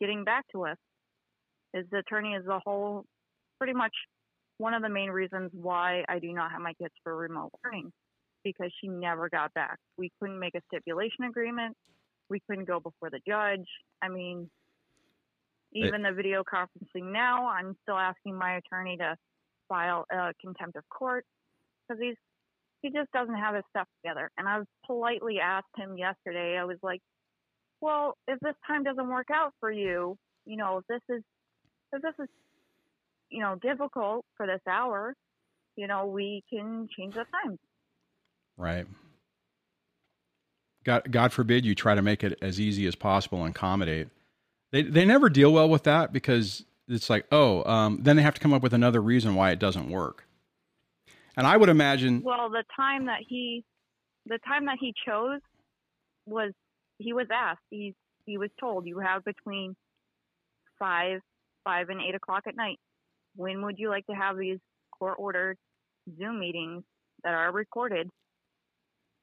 [0.00, 0.76] getting back to us.
[1.72, 3.04] His attorney is the whole,
[3.58, 3.92] pretty much
[4.58, 7.92] one of the main reasons why I do not have my kids for remote learning
[8.44, 9.78] because she never got back.
[9.98, 11.76] We couldn't make a stipulation agreement.
[12.28, 13.66] We couldn't go before the judge.
[14.02, 14.50] I mean,
[15.72, 19.16] even the video conferencing now, I'm still asking my attorney to
[19.68, 21.24] file a contempt of court
[21.86, 22.16] because he's
[22.82, 24.30] he just doesn't have his stuff together.
[24.38, 27.00] And I politely asked him yesterday, I was like,
[27.80, 31.22] well, if this time doesn't work out for you, you know, if this is,
[31.92, 32.28] if this is,
[33.30, 35.14] you know, difficult for this hour,
[35.76, 37.58] you know, we can change the time.
[38.56, 38.86] Right.
[40.86, 44.06] God, God forbid you try to make it as easy as possible and accommodate.
[44.70, 48.34] They, they never deal well with that because it's like, oh, um, then they have
[48.34, 50.28] to come up with another reason why it doesn't work.
[51.36, 52.22] And I would imagine.
[52.22, 53.64] Well, the time that he,
[54.26, 55.40] the time that he chose,
[56.24, 56.52] was
[56.98, 57.60] he was asked.
[57.70, 59.74] He he was told you have between
[60.78, 61.20] five
[61.64, 62.78] five and eight o'clock at night.
[63.34, 64.58] When would you like to have these
[64.96, 65.58] court ordered
[66.16, 66.84] Zoom meetings
[67.24, 68.08] that are recorded?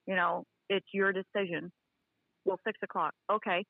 [0.05, 1.71] You know, it's your decision.
[2.45, 3.13] Well, six o'clock.
[3.31, 3.65] Okay,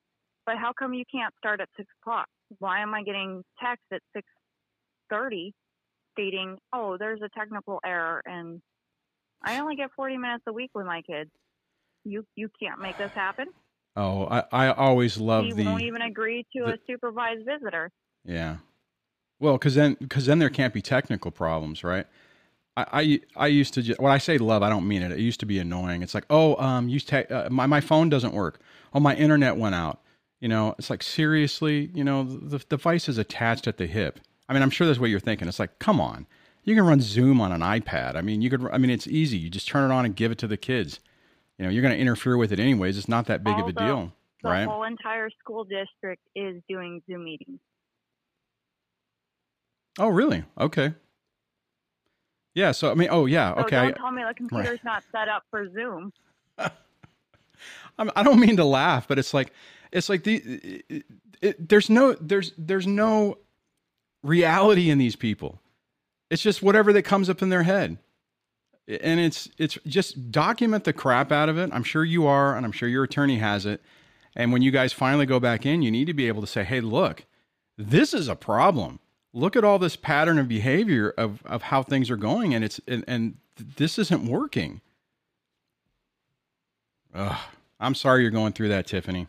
[0.46, 2.26] but how come you can't start at six o'clock?
[2.58, 4.26] Why am I getting text at six
[5.10, 5.52] thirty
[6.12, 8.60] stating, "Oh, there's a technical error," and
[9.44, 11.30] I only get 40 minutes a week with my kids.
[12.04, 13.46] You you can't make this happen.
[13.96, 15.64] Oh, I, I always love he the.
[15.64, 17.90] won't even agree to the, a supervised visitor.
[18.24, 18.56] Yeah,
[19.38, 22.06] well, because then because then there can't be technical problems, right?
[22.76, 25.12] I, I, I used to just, when I say love, I don't mean it.
[25.12, 26.02] It used to be annoying.
[26.02, 28.60] It's like, oh, um, use te- uh, my my phone doesn't work.
[28.92, 30.00] Oh, my internet went out.
[30.40, 31.90] You know, it's like seriously.
[31.94, 34.20] You know, the, the device is attached at the hip.
[34.48, 35.48] I mean, I'm sure that's what you're thinking.
[35.48, 36.26] It's like, come on,
[36.64, 38.16] you can run Zoom on an iPad.
[38.16, 38.66] I mean, you could.
[38.72, 39.38] I mean, it's easy.
[39.38, 41.00] You just turn it on and give it to the kids.
[41.58, 42.98] You know, you're going to interfere with it anyways.
[42.98, 44.12] It's not that big All of a deal,
[44.42, 44.64] the right?
[44.64, 47.60] The whole entire school district is doing Zoom meetings.
[49.98, 50.44] Oh, really?
[50.58, 50.94] Okay.
[52.54, 52.72] Yeah.
[52.72, 53.54] So I mean, oh yeah.
[53.54, 53.82] So okay.
[53.82, 54.84] Don't tell me the computer's right.
[54.84, 56.12] not set up for Zoom.
[56.58, 59.52] I don't mean to laugh, but it's like
[59.92, 60.36] it's like the
[60.88, 61.04] it,
[61.40, 63.38] it, there's no there's there's no
[64.22, 65.60] reality in these people.
[66.30, 67.98] It's just whatever that comes up in their head.
[68.88, 71.70] And it's it's just document the crap out of it.
[71.72, 73.80] I'm sure you are, and I'm sure your attorney has it.
[74.36, 76.64] And when you guys finally go back in, you need to be able to say,
[76.64, 77.24] "Hey, look,
[77.78, 78.98] this is a problem.
[79.34, 82.80] Look at all this pattern of behavior of of how things are going, and it's
[82.88, 83.36] and, and
[83.76, 84.80] this isn't working."
[87.14, 87.38] Ugh,
[87.78, 89.28] I'm sorry you're going through that, Tiffany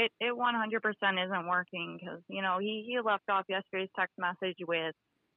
[0.00, 4.56] it it 100% isn't working because you know he he left off yesterday's text message
[4.66, 4.94] with,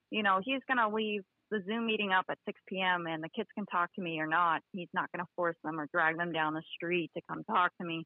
[0.09, 3.05] you know, he's gonna leave the Zoom meeting up at 6 p.m.
[3.07, 4.61] and the kids can talk to me or not.
[4.71, 7.85] He's not gonna force them or drag them down the street to come talk to
[7.85, 8.05] me.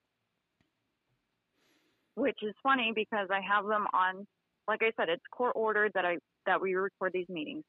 [2.16, 4.26] Which is funny because I have them on,
[4.68, 7.64] like I said, it's court ordered that I that we record these meetings,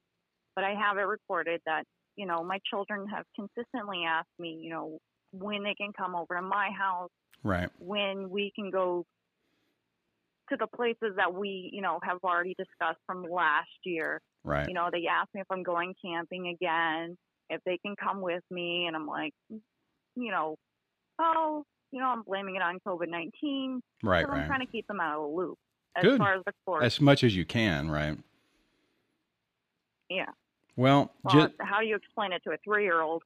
[0.54, 1.84] but I have it recorded that
[2.18, 4.98] you know, my children have consistently asked me, you know,
[5.32, 7.10] when they can come over to my house,
[7.44, 7.70] Right.
[7.78, 9.04] when we can go
[10.50, 14.20] to the places that we, you know, have already discussed from last year.
[14.42, 14.66] Right.
[14.66, 17.16] You know, they ask me if I'm going camping again,
[17.48, 20.56] if they can come with me, and I'm like, you know,
[21.20, 23.80] oh, you know, I'm blaming it on COVID 19.
[24.02, 24.26] Right.
[24.26, 25.58] So I'm trying to keep them out of the loop
[25.98, 26.18] as Good.
[26.18, 26.82] far as the court.
[26.84, 27.90] As much as you can.
[27.90, 28.16] Right.
[30.08, 30.26] yeah.
[30.76, 33.22] Well, Well, ju- how do you explain it to a three year old?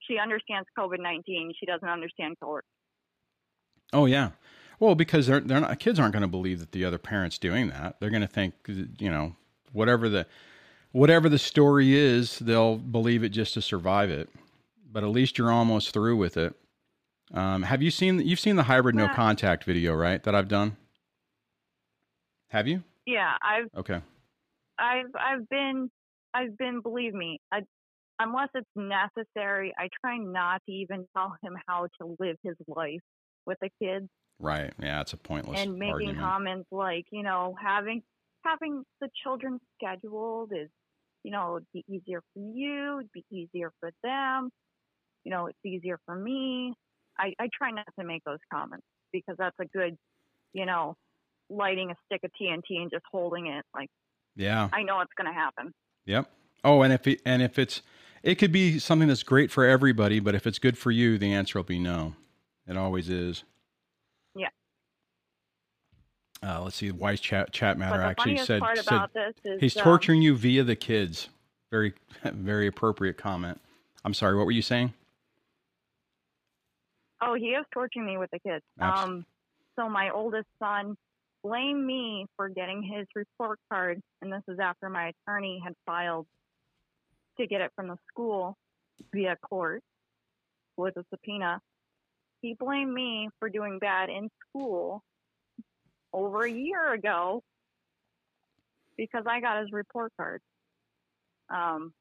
[0.00, 1.52] She understands COVID 19.
[1.58, 2.64] She doesn't understand court.
[3.92, 4.30] Oh yeah.
[4.78, 7.68] Well, because they're they're not kids aren't going to believe that the other parent's doing
[7.68, 7.96] that.
[8.00, 8.54] They're going to think
[8.98, 9.36] you know
[9.72, 10.26] whatever the
[10.92, 14.28] whatever the story is, they'll believe it just to survive it.
[14.92, 16.54] But at least you're almost through with it.
[17.34, 20.22] Um, have you seen you've seen the hybrid no contact video, right?
[20.22, 20.76] That I've done.
[22.48, 22.82] Have you?
[23.06, 24.00] Yeah, I've Okay.
[24.78, 25.90] I've I've been
[26.34, 27.60] I've been believe me, I,
[28.18, 33.00] unless it's necessary, I try not to even tell him how to live his life
[33.46, 34.72] with the kids Right.
[34.80, 36.18] Yeah, it's a pointless and making argument.
[36.18, 38.02] comments like, you know, having
[38.44, 40.68] having the children scheduled is,
[41.22, 44.50] you know, it'd be easier for you, it'd be easier for them,
[45.24, 46.74] you know, it's easier for me.
[47.18, 49.96] I, I try not to make those comments because that's a good,
[50.52, 50.94] you know,
[51.48, 53.64] lighting a stick of TNT and just holding it.
[53.74, 53.88] Like
[54.36, 54.68] yeah.
[54.72, 55.72] I know it's going to happen.
[56.04, 56.30] Yep.
[56.64, 57.82] Oh, and if it, and if it's
[58.22, 61.32] it could be something that's great for everybody, but if it's good for you, the
[61.32, 62.14] answer will be no.
[62.66, 63.44] It always is.
[64.34, 64.48] Yeah.
[66.42, 66.90] Uh, let's see.
[66.90, 69.10] Wise chat chat matter actually said, said
[69.44, 71.28] is he's um, torturing you via the kids.
[71.70, 71.94] Very
[72.24, 73.60] very appropriate comment.
[74.04, 74.36] I'm sorry.
[74.36, 74.92] What were you saying?
[77.22, 78.64] Oh, he is torturing me with the kids.
[78.80, 79.24] Um,
[79.76, 80.96] so my oldest son
[81.46, 86.26] blamed me for getting his report card, and this is after my attorney had filed
[87.38, 88.56] to get it from the school
[89.12, 89.82] via court
[90.76, 91.60] with a subpoena.
[92.42, 95.02] He blamed me for doing bad in school
[96.12, 97.42] over a year ago
[98.96, 100.40] because I got his report card.
[101.48, 101.92] Um,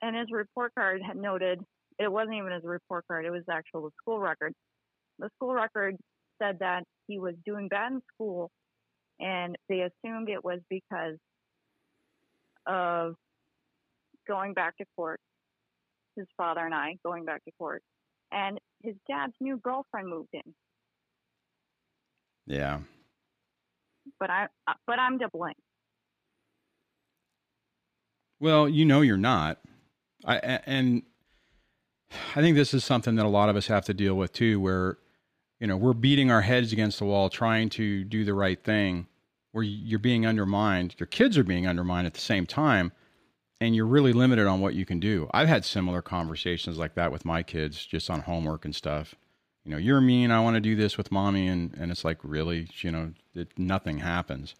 [0.00, 1.60] and his report card had noted
[1.98, 4.54] it wasn't even his report card, it was actual the school record.
[5.18, 5.96] The school record
[6.40, 8.50] said that he was doing bad in school
[9.20, 11.18] and they assumed it was because
[12.66, 13.14] of
[14.26, 15.20] going back to court,
[16.16, 17.82] his father and I going back to court.
[18.30, 20.54] And his dad's new girlfriend moved in.
[22.46, 22.80] Yeah.
[24.18, 25.52] But I uh, but I'm to blame.
[28.40, 29.58] Well, you know you're not.
[30.24, 31.02] I and
[32.34, 34.58] I think this is something that a lot of us have to deal with too
[34.60, 34.96] where
[35.62, 39.06] you know, we're beating our heads against the wall trying to do the right thing
[39.52, 42.90] where you're being undermined, your kids are being undermined at the same time
[43.60, 45.30] and you're really limited on what you can do.
[45.32, 49.14] I've had similar conversations like that with my kids just on homework and stuff.
[49.64, 52.18] You know, you're mean, I want to do this with mommy and and it's like
[52.24, 54.56] really, you know, it, nothing happens.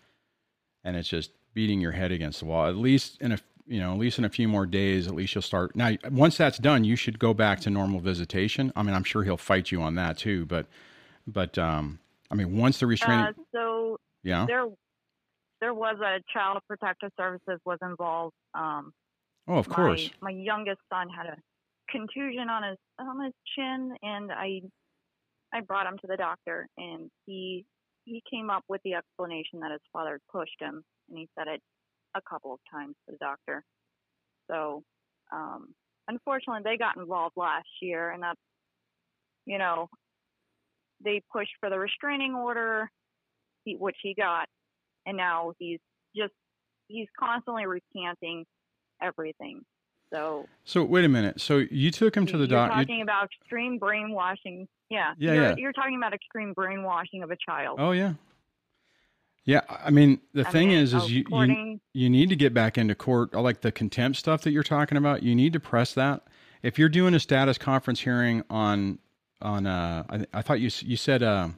[0.84, 2.68] And it's just beating your head against the wall.
[2.68, 5.34] At least in a you know, at least in a few more days, at least
[5.34, 5.74] you'll start.
[5.74, 8.72] Now, once that's done, you should go back to normal visitation.
[8.76, 10.66] I mean, I'm sure he'll fight you on that too, but,
[11.26, 11.98] but, um,
[12.30, 14.46] I mean, once the restraining, Uh, so yeah.
[14.46, 14.66] there
[15.60, 18.34] there was a child protective services was involved.
[18.54, 18.92] Um,
[19.48, 20.10] Oh, of course.
[20.20, 21.36] My, my youngest son had a
[21.88, 24.62] contusion on his on his chin, and I
[25.52, 27.64] I brought him to the doctor, and he
[28.04, 31.60] he came up with the explanation that his father pushed him, and he said it
[32.14, 33.64] a couple of times to the doctor.
[34.50, 34.82] So,
[35.32, 35.74] um,
[36.08, 38.40] unfortunately, they got involved last year, and that's
[39.46, 39.88] you know
[41.04, 42.90] they pushed for the restraining order,
[43.64, 44.48] he, which he got,
[45.06, 45.78] and now he's
[46.16, 46.32] just
[46.88, 48.44] he's constantly recanting
[49.00, 49.62] everything.
[50.12, 51.40] So So wait a minute.
[51.40, 52.76] So you took him to the you're doctor.
[52.80, 54.68] talking about extreme brainwashing.
[54.90, 55.54] Yeah, Yeah, you're, yeah.
[55.56, 57.78] you're talking about extreme brainwashing of a child.
[57.80, 58.14] Oh yeah.
[59.44, 62.54] Yeah, I mean the I thing mean, is, is you, you you need to get
[62.54, 63.34] back into court.
[63.34, 66.22] Like the contempt stuff that you're talking about, you need to press that.
[66.62, 69.00] If you're doing a status conference hearing on
[69.42, 71.48] on, uh, I, I thought you you said uh,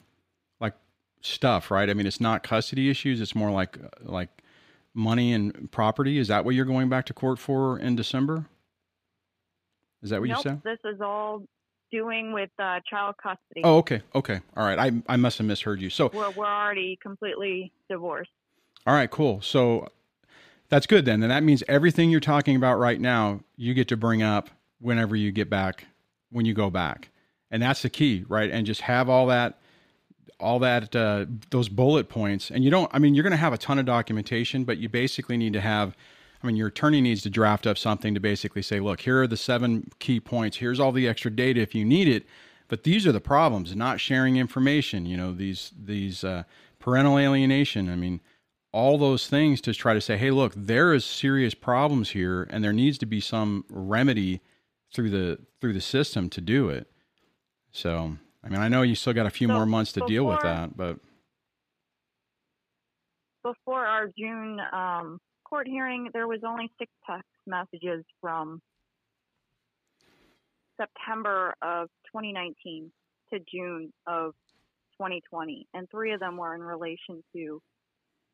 [0.60, 0.74] like
[1.20, 1.88] stuff, right?
[1.88, 3.20] I mean, it's not custody issues.
[3.20, 4.30] It's more like like
[4.94, 6.18] money and property.
[6.18, 8.46] Is that what you're going back to court for in December?
[10.02, 10.62] Is that what nope, you said?
[10.64, 11.42] this is all
[11.90, 13.62] doing with uh, child custody.
[13.62, 14.78] Oh, okay, okay, all right.
[14.78, 15.90] I I must have misheard you.
[15.90, 18.30] So We're, we're already completely divorced.
[18.86, 19.40] All right, cool.
[19.40, 19.88] So
[20.68, 21.22] that's good then.
[21.22, 25.16] And that means everything you're talking about right now, you get to bring up whenever
[25.16, 25.86] you get back,
[26.30, 27.10] when you go back.
[27.50, 28.50] And that's the key, right?
[28.50, 29.58] And just have all that,
[30.40, 32.50] all that, uh, those bullet points.
[32.50, 34.88] And you don't, I mean, you're going to have a ton of documentation, but you
[34.88, 35.96] basically need to have
[36.44, 39.26] I mean, your attorney needs to draft up something to basically say, look, here are
[39.26, 40.58] the seven key points.
[40.58, 42.26] Here's all the extra data if you need it.
[42.68, 45.06] But these are the problems: not sharing information.
[45.06, 46.44] You know, these these uh,
[46.78, 47.88] parental alienation.
[47.88, 48.20] I mean,
[48.72, 52.62] all those things to try to say, hey, look, there is serious problems here, and
[52.62, 54.40] there needs to be some remedy
[54.92, 56.90] through the through the system to do it.
[57.74, 60.08] So, I mean, I know you still got a few so more months to before,
[60.08, 60.96] deal with that, but
[63.42, 68.60] before our June um, court hearing, there was only six text messages from
[70.80, 72.92] September of 2019
[73.32, 74.34] to June of
[74.98, 77.60] 2020, and three of them were in relation to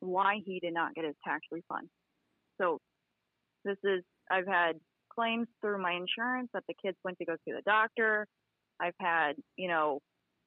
[0.01, 1.89] why he did not get his tax refund.
[2.59, 2.77] So
[3.65, 4.73] this is I've had
[5.11, 8.27] claims through my insurance that the kids went to go see the doctor.
[8.81, 9.99] I've had, you know,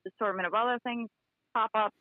[0.07, 1.09] assortment of other things
[1.55, 1.93] pop up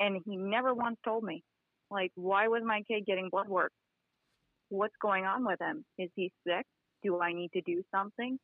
[0.00, 1.42] and he never once told me.
[1.90, 3.72] Like, why was my kid getting blood work?
[4.68, 5.84] What's going on with him?
[5.98, 6.66] Is he sick?
[7.02, 8.38] Do I need to do something?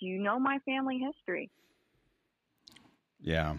[0.00, 1.50] Do you know my family history?
[3.20, 3.58] Yeah.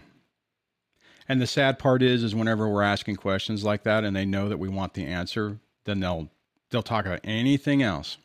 [1.28, 4.48] And the sad part is, is whenever we're asking questions like that, and they know
[4.48, 6.28] that we want the answer, then they'll
[6.70, 8.16] they'll talk about anything else.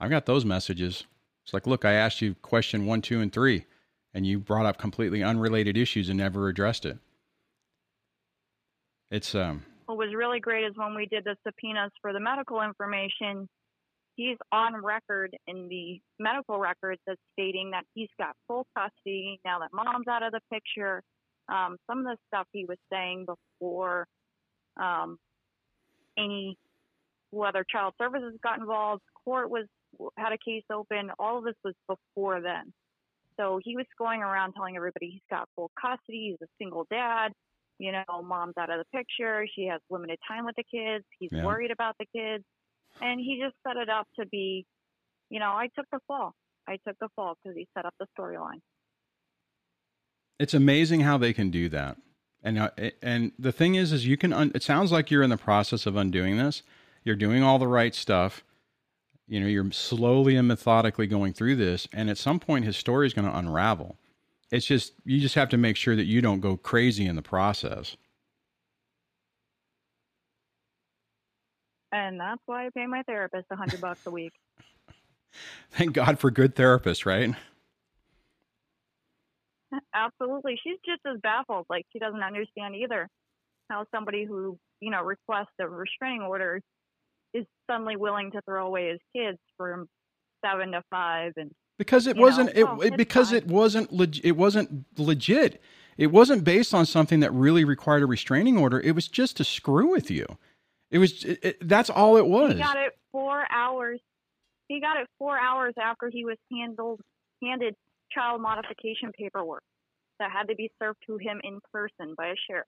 [0.00, 1.04] I've got those messages.
[1.44, 3.66] It's like, look, I asked you question one, two, and three,
[4.14, 6.98] and you brought up completely unrelated issues and never addressed it.
[9.10, 9.64] It's um.
[9.86, 13.48] What was really great is when we did the subpoenas for the medical information.
[14.14, 19.58] He's on record in the medical records as stating that he's got full custody now
[19.60, 21.02] that mom's out of the picture
[21.48, 24.06] um, some of the stuff he was saying before
[24.80, 25.18] um,
[26.18, 26.56] any
[27.30, 29.66] whether child services got involved, court was
[30.16, 31.10] had a case open.
[31.18, 32.72] All of this was before then.
[33.38, 36.36] So he was going around telling everybody he's got full custody.
[36.38, 37.32] He's a single dad.
[37.78, 39.46] You know, mom's out of the picture.
[39.54, 41.04] She has limited time with the kids.
[41.18, 41.44] He's yeah.
[41.44, 42.44] worried about the kids,
[43.00, 44.66] and he just set it up to be,
[45.30, 46.34] you know, I took the fall.
[46.68, 48.60] I took the fall because he set up the storyline.
[50.38, 51.96] It's amazing how they can do that.
[52.42, 52.70] And uh,
[53.02, 54.32] and the thing is, is you can.
[54.32, 56.62] Un- it sounds like you're in the process of undoing this.
[57.04, 58.44] You're doing all the right stuff.
[59.32, 63.06] You know, you're slowly and methodically going through this, and at some point, his story
[63.06, 63.96] is going to unravel.
[64.50, 67.22] It's just you just have to make sure that you don't go crazy in the
[67.22, 67.96] process.
[71.92, 74.34] And that's why I pay my therapist a hundred bucks a week.
[75.70, 77.34] Thank God for good therapists, right?
[79.94, 80.60] Absolutely.
[80.62, 81.64] She's just as baffled.
[81.70, 83.08] Like she doesn't understand either
[83.70, 86.60] how somebody who, you know, requests a restraining order
[87.34, 89.88] is suddenly willing to throw away his kids from
[90.44, 93.38] seven to five and because it wasn't know, it, it because fine.
[93.38, 95.60] it wasn't leg- it wasn't legit.
[95.96, 98.80] It wasn't based on something that really required a restraining order.
[98.80, 100.26] It was just to screw with you.
[100.90, 102.52] It was it, it, that's all it was.
[102.52, 104.00] He got it 4 hours.
[104.68, 107.00] He got it 4 hours after he was handled
[107.42, 107.74] handed
[108.12, 109.62] child modification paperwork
[110.18, 112.66] that had to be served to him in person by a sheriff.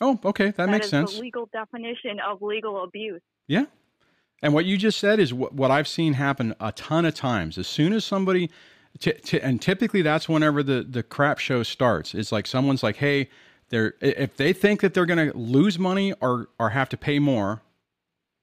[0.00, 1.14] Oh, okay, that, that makes sense.
[1.14, 3.22] The legal definition of legal abuse.
[3.46, 3.66] Yeah,
[4.42, 7.58] and what you just said is what, what I've seen happen a ton of times.
[7.58, 8.50] As soon as somebody,
[8.98, 12.14] t- t- and typically that's whenever the the crap show starts.
[12.14, 13.28] It's like someone's like, hey,
[13.68, 17.18] they're if they think that they're going to lose money or or have to pay
[17.18, 17.62] more,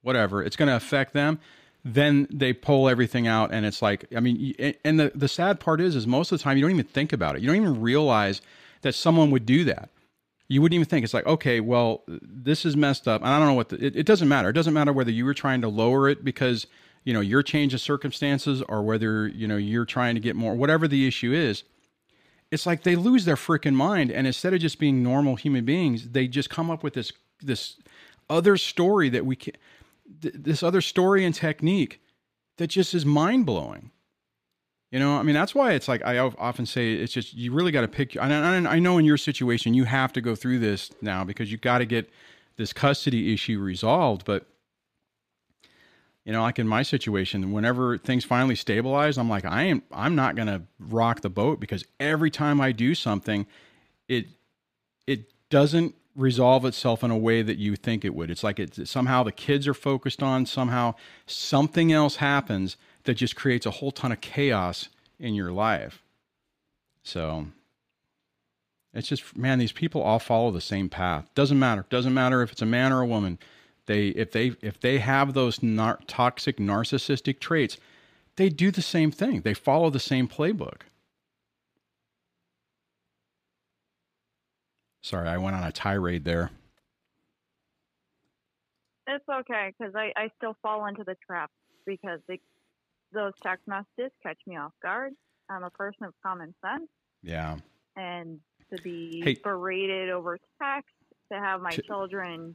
[0.02, 1.38] whatever, it's going to affect them
[1.84, 5.80] then they pull everything out and it's like i mean and the, the sad part
[5.80, 7.80] is is most of the time you don't even think about it you don't even
[7.80, 8.40] realize
[8.82, 9.88] that someone would do that
[10.48, 11.04] you wouldn't even think.
[11.04, 13.22] It's like okay well this is messed up.
[13.22, 14.50] And i don't know what the, it, it doesn't matter.
[14.50, 16.66] It doesn't matter whether you were trying to lower it because
[17.04, 20.54] you know your change of circumstances or whether you know you're trying to get more
[20.54, 21.64] whatever the issue is
[22.52, 24.10] it's like they lose their freaking mind.
[24.10, 27.76] And instead of just being normal human beings they just come up with this this
[28.30, 29.54] other story that we can
[30.20, 32.00] th- this other story and technique
[32.58, 33.90] that just is mind blowing.
[34.92, 37.72] You know, I mean, that's why it's like I often say it's just you really
[37.72, 38.14] got to pick.
[38.14, 41.56] And I, know in your situation you have to go through this now because you
[41.56, 42.10] got to get
[42.58, 44.26] this custody issue resolved.
[44.26, 44.46] But
[46.26, 50.14] you know, like in my situation, whenever things finally stabilize, I'm like, I am, I'm
[50.14, 53.46] not gonna rock the boat because every time I do something,
[54.08, 54.26] it,
[55.06, 58.30] it doesn't resolve itself in a way that you think it would.
[58.30, 60.94] It's like it's somehow the kids are focused on, somehow
[61.26, 64.88] something else happens that just creates a whole ton of chaos
[65.18, 66.02] in your life.
[67.02, 67.46] So
[68.94, 71.28] it's just man, these people all follow the same path.
[71.34, 71.86] Doesn't matter.
[71.90, 73.38] Doesn't matter if it's a man or a woman.
[73.86, 77.76] They if they if they have those nar- toxic narcissistic traits,
[78.36, 79.40] they do the same thing.
[79.40, 80.82] They follow the same playbook.
[85.02, 86.50] Sorry, I went on a tirade there.
[89.08, 91.50] It's okay because I, I still fall into the trap
[91.84, 92.40] because they,
[93.12, 95.12] those text messages catch me off guard.
[95.50, 96.88] I'm a person of common sense.
[97.22, 97.56] Yeah.
[97.96, 98.40] And
[98.74, 99.34] to be Hey.
[99.42, 100.94] berated over text,
[101.30, 102.54] to have my Ti- children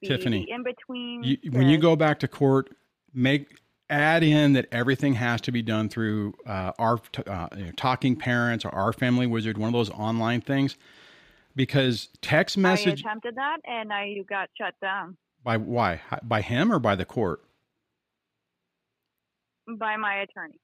[0.00, 1.24] be Tiffany, in between.
[1.24, 2.70] You, when you go back to court,
[3.12, 3.58] make
[3.90, 7.72] add in that everything has to be done through uh, our t- uh, you know,
[7.72, 10.76] TalkingParents or OurFamilyWizard, one of those online things,
[11.56, 16.70] because text I message attempted that and I got shut down by why by him
[16.72, 17.40] or by the court.
[19.76, 20.58] By my attorney.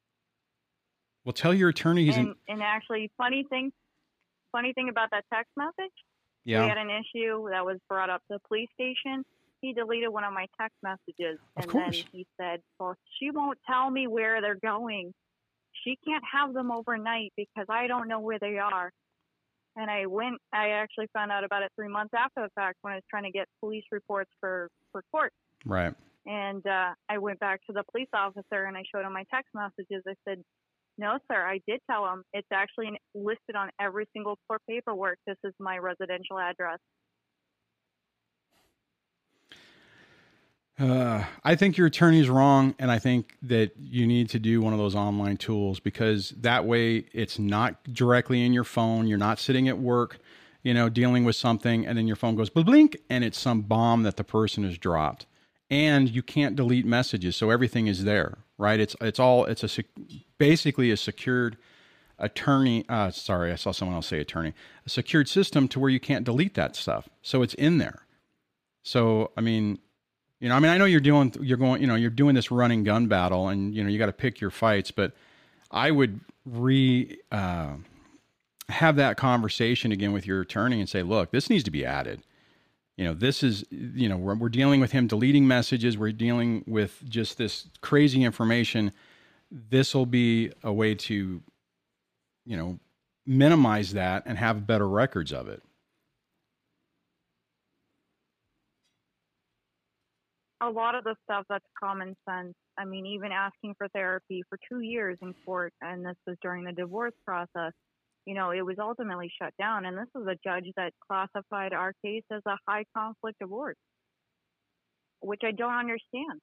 [1.25, 3.73] Well, tell your attorney he's and, in, and actually, funny thing,
[4.53, 5.93] funny thing about that text message,
[6.45, 6.63] Yeah.
[6.63, 9.25] we had an issue that was brought up to the police station.
[9.61, 13.91] He deleted one of my text messages, and then he said, "Well, she won't tell
[13.91, 15.15] me where they're going.
[15.83, 18.91] She can't have them overnight because I don't know where they are."
[19.77, 20.37] And I went.
[20.53, 23.25] I actually found out about it three months after the fact when I was trying
[23.25, 25.33] to get police reports for for court.
[25.65, 25.95] Right.
[26.27, 29.51] And uh, I went back to the police officer and I showed him my text
[29.55, 30.03] messages.
[30.07, 30.43] I said,
[30.97, 32.25] "No, sir, I did tell him.
[32.33, 35.19] It's actually listed on every single court paperwork.
[35.27, 36.79] This is my residential address."
[40.79, 44.73] Uh, I think your attorney's wrong, and I think that you need to do one
[44.73, 49.07] of those online tools because that way it's not directly in your phone.
[49.07, 50.19] You're not sitting at work,
[50.65, 54.03] you know, dealing with something, and then your phone goes blink, and it's some bomb
[54.03, 55.27] that the person has dropped,
[55.71, 58.79] and you can't delete messages, so everything is there, right?
[58.79, 59.85] It's it's all it's a
[60.39, 61.57] basically a secured
[62.19, 62.85] attorney.
[62.89, 64.53] Uh, sorry, I saw someone else say attorney.
[64.87, 68.07] A secured system to where you can't delete that stuff, so it's in there.
[68.83, 69.79] So I mean,
[70.41, 72.51] you know, I mean, I know you're doing, you're going, you know, you're doing this
[72.51, 74.91] running gun battle, and you know, you got to pick your fights.
[74.91, 75.13] But
[75.71, 77.77] I would re uh,
[78.69, 82.23] have that conversation again with your attorney and say, look, this needs to be added.
[82.97, 85.99] You know, this is, you know, we're, we're dealing with him deleting messages.
[85.99, 88.93] We're dealing with just this crazy information.
[89.51, 91.43] This will be a way to,
[92.45, 92.79] you know,
[93.27, 95.63] minimize that and have better records of it.
[100.61, 102.55] A lot of the stuff that's common sense.
[102.79, 106.65] I mean, even asking for therapy for two years in court, and this was during
[106.65, 107.73] the divorce process.
[108.27, 111.93] You know, it was ultimately shut down, and this was a judge that classified our
[112.05, 113.77] case as a high conflict divorce,
[115.21, 116.41] which I don't understand.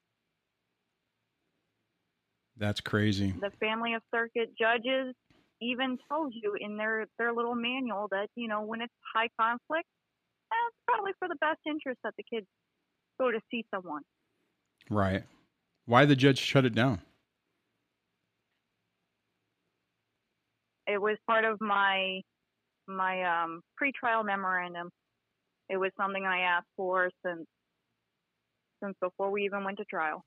[2.58, 3.34] That's crazy.
[3.42, 5.16] the family of circuit judges
[5.62, 9.88] even tells you in their their little manual that you know when it's high conflict
[10.50, 12.46] that's probably for the best interest that the kids
[13.20, 14.02] go to see someone
[14.90, 15.24] Right.
[15.86, 17.02] Why the judge shut it down?
[20.92, 22.22] It was part of my
[22.88, 24.90] my um pretrial memorandum
[25.70, 27.46] it was something i asked for since
[28.84, 30.24] since before we even went to trial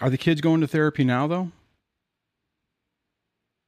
[0.00, 1.52] Are the kids going to therapy now, though?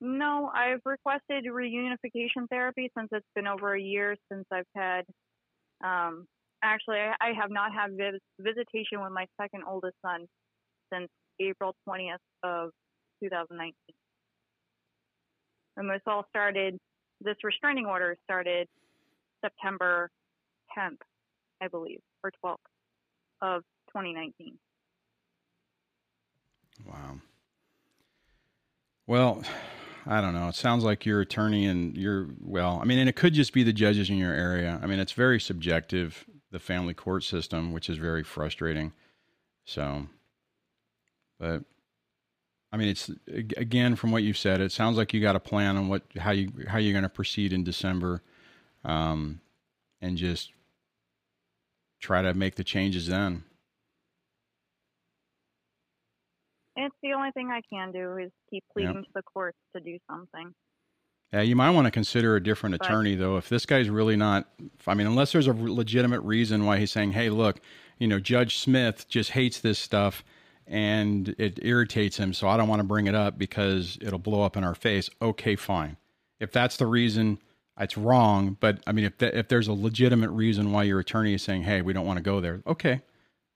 [0.00, 5.04] No, I've requested reunification therapy since it's been over a year since I've had.
[5.82, 6.26] Um,
[6.62, 10.26] actually, I, have not had vis- visitation with my second oldest son
[10.92, 11.08] since
[11.40, 12.70] April 20th of
[13.22, 13.72] 2019.
[15.76, 16.78] And this all started,
[17.20, 18.68] this restraining order started
[19.42, 20.10] September
[20.76, 20.98] 10th,
[21.60, 22.56] I believe, or 12th
[23.42, 24.58] of 2019.
[26.86, 27.18] Wow.
[29.06, 29.42] Well,
[30.06, 30.48] I don't know.
[30.48, 33.62] It sounds like your attorney and your well, I mean, and it could just be
[33.62, 34.78] the judges in your area.
[34.82, 38.92] I mean, it's very subjective, the family court system, which is very frustrating.
[39.64, 40.06] So,
[41.38, 41.64] but
[42.76, 43.10] I mean, it's
[43.56, 46.32] again from what you've said, it sounds like you got a plan on what how
[46.32, 48.22] you how you're going to proceed in December,
[48.84, 49.40] um,
[50.02, 50.52] and just
[52.02, 53.44] try to make the changes then.
[56.76, 59.96] It's the only thing I can do is keep pleading to the courts to do
[60.10, 60.52] something.
[61.32, 63.38] Yeah, you might want to consider a different But- attorney though.
[63.38, 64.50] If this guy's really not,
[64.86, 67.58] I mean, unless there's a legitimate reason why he's saying, "Hey, look,
[67.98, 70.22] you know, Judge Smith just hates this stuff
[70.66, 74.42] and it irritates him, so I don't want to bring it up because it'll blow
[74.42, 75.96] up in our face." Okay, fine.
[76.40, 77.38] If that's the reason,
[77.78, 78.56] it's wrong.
[78.60, 81.82] But I mean, if if there's a legitimate reason why your attorney is saying, "Hey,
[81.82, 83.02] we don't want to go there," okay,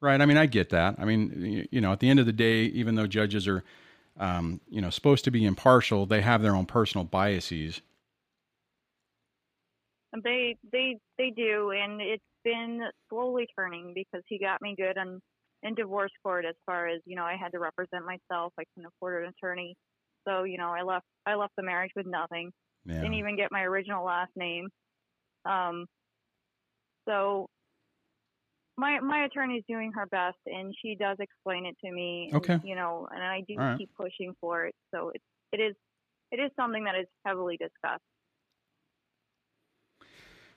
[0.00, 0.20] right?
[0.20, 0.96] I mean, I get that.
[0.98, 3.64] I mean, you know, at the end of the day, even though judges are
[4.20, 7.80] um, you know, supposed to be impartial, they have their own personal biases.
[10.24, 15.20] They they they do, and it's been slowly turning because he got me good on
[15.62, 18.52] in divorce court as far as you know I had to represent myself.
[18.58, 19.76] I couldn't afford an attorney,
[20.26, 22.50] so you know I left I left the marriage with nothing.
[22.84, 23.00] Yeah.
[23.00, 24.68] Didn't even get my original last name.
[25.44, 25.86] Um,
[27.08, 27.46] so
[28.76, 32.30] my my attorney's doing her best, and she does explain it to me.
[32.32, 32.58] And, Okay.
[32.64, 33.78] You know, and I do right.
[33.78, 34.74] keep pushing for it.
[34.94, 35.20] So it
[35.52, 35.74] it is
[36.32, 38.02] it is something that is heavily discussed.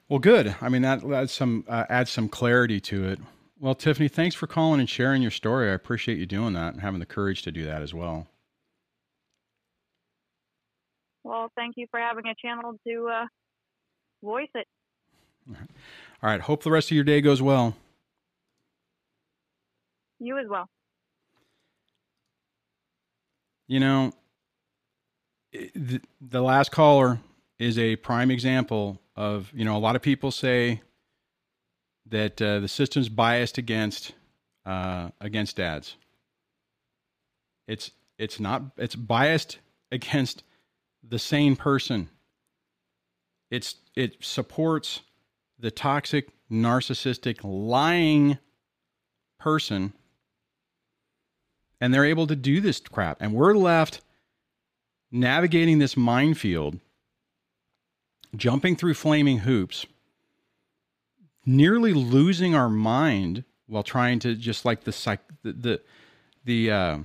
[0.08, 0.54] Well, good.
[0.60, 3.18] I mean, that adds some uh, adds some clarity to it.
[3.64, 5.70] Well, Tiffany, thanks for calling and sharing your story.
[5.70, 8.26] I appreciate you doing that and having the courage to do that as well.
[11.22, 13.26] Well, thank you for having a channel to uh,
[14.22, 14.66] voice it.
[15.48, 15.56] All
[16.22, 16.42] right.
[16.42, 17.74] Hope the rest of your day goes well.
[20.20, 20.68] You as well.
[23.66, 24.12] You know,
[25.52, 27.18] the, the last caller
[27.58, 30.82] is a prime example of, you know, a lot of people say
[32.06, 34.12] that uh, the system's biased against
[34.66, 35.96] uh, against dads.
[37.66, 39.58] It's it's not it's biased
[39.92, 40.42] against
[41.02, 42.08] the sane person.
[43.50, 45.00] It's it supports
[45.58, 48.38] the toxic, narcissistic, lying
[49.38, 49.92] person
[51.84, 54.00] and they're able to do this crap and we're left
[55.12, 56.80] navigating this minefield
[58.34, 59.84] jumping through flaming hoops
[61.46, 65.80] nearly losing our mind while trying to just like the psych the the,
[66.44, 66.98] the uh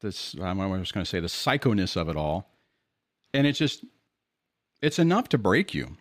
[0.00, 2.50] this I was going to say the psychoness of it all
[3.34, 3.84] and it's just
[4.80, 5.96] it's enough to break you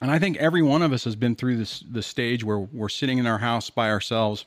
[0.00, 2.88] and I think every one of us has been through this the stage where we're
[2.88, 4.46] sitting in our house by ourselves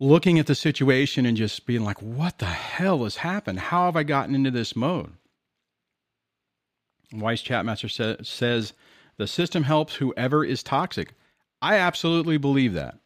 [0.00, 3.60] looking at the situation and just being like, what the hell has happened?
[3.60, 5.12] How have I gotten into this mode?
[7.12, 8.72] Weiss Chatmaster sa- says
[9.16, 11.14] the system helps whoever is toxic.
[11.62, 12.98] I absolutely believe that.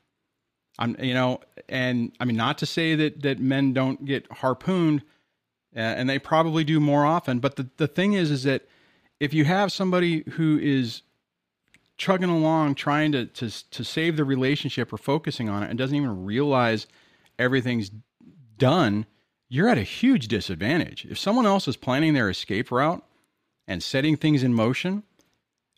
[0.79, 5.03] I'm, you know, and I mean, not to say that that men don't get harpooned,
[5.75, 7.39] uh, and they probably do more often.
[7.39, 8.67] But the the thing is, is that
[9.21, 11.03] if you have somebody who is
[11.97, 15.97] chugging along trying to, to to save the relationship or focusing on it and doesn't
[15.97, 16.87] even realize
[17.39, 17.91] everything's
[18.59, 19.07] done,
[19.49, 21.07] you're at a huge disadvantage.
[21.09, 23.05] If someone else is planning their escape route
[23.67, 25.03] and setting things in motion,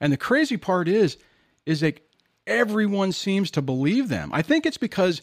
[0.00, 1.16] and the crazy part is
[1.64, 2.00] is that
[2.46, 4.30] everyone seems to believe them.
[4.32, 5.20] I think it's because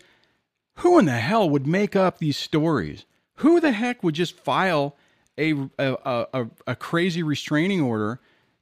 [0.78, 3.06] who in the hell would make up these stories?
[3.36, 4.98] Who the heck would just file
[5.38, 5.98] a a,
[6.34, 8.20] a, a crazy restraining order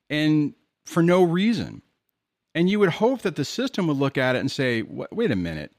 [0.09, 0.53] and
[0.85, 1.81] for no reason?
[2.53, 5.35] And you would hope that the system would look at it and say, wait a
[5.35, 5.71] minute.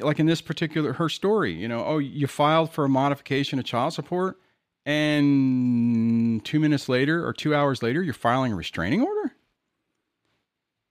[0.00, 3.64] Like in this particular, her story, you know, oh, you filed for a modification of
[3.64, 4.38] child support,
[4.84, 9.32] and two minutes later or two hours later, you're filing a restraining order?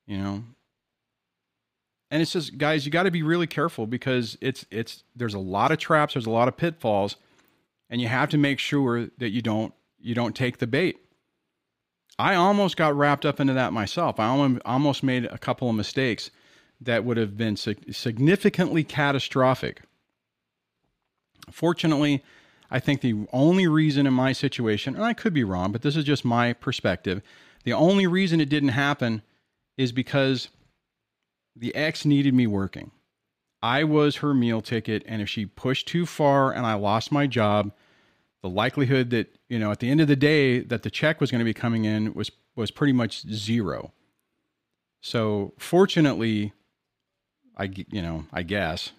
[0.06, 0.44] You know?
[2.10, 5.40] And it's just, guys, you got to be really careful because it's, it's, there's a
[5.40, 7.16] lot of traps, there's a lot of pitfalls,
[7.90, 10.98] and you have to make sure that you don't, you don't take the bait.
[12.20, 14.20] I almost got wrapped up into that myself.
[14.20, 14.28] I
[14.66, 16.32] almost made a couple of mistakes
[16.82, 19.82] that would have been significantly catastrophic.
[21.50, 22.24] Fortunately,
[22.72, 25.96] I think the only reason in my situation, and I could be wrong, but this
[25.96, 27.22] is just my perspective,
[27.66, 29.22] the only reason it didn't happen
[29.78, 30.48] is because
[31.56, 32.92] the ex needed me working.
[33.62, 37.28] I was her meal ticket, and if she pushed too far and I lost my
[37.28, 37.72] job,
[38.42, 41.32] the likelihood that you know at the end of the day that the check was
[41.32, 43.92] going to be coming in was was pretty much zero
[45.02, 46.54] so fortunately
[47.58, 48.92] i you know i guess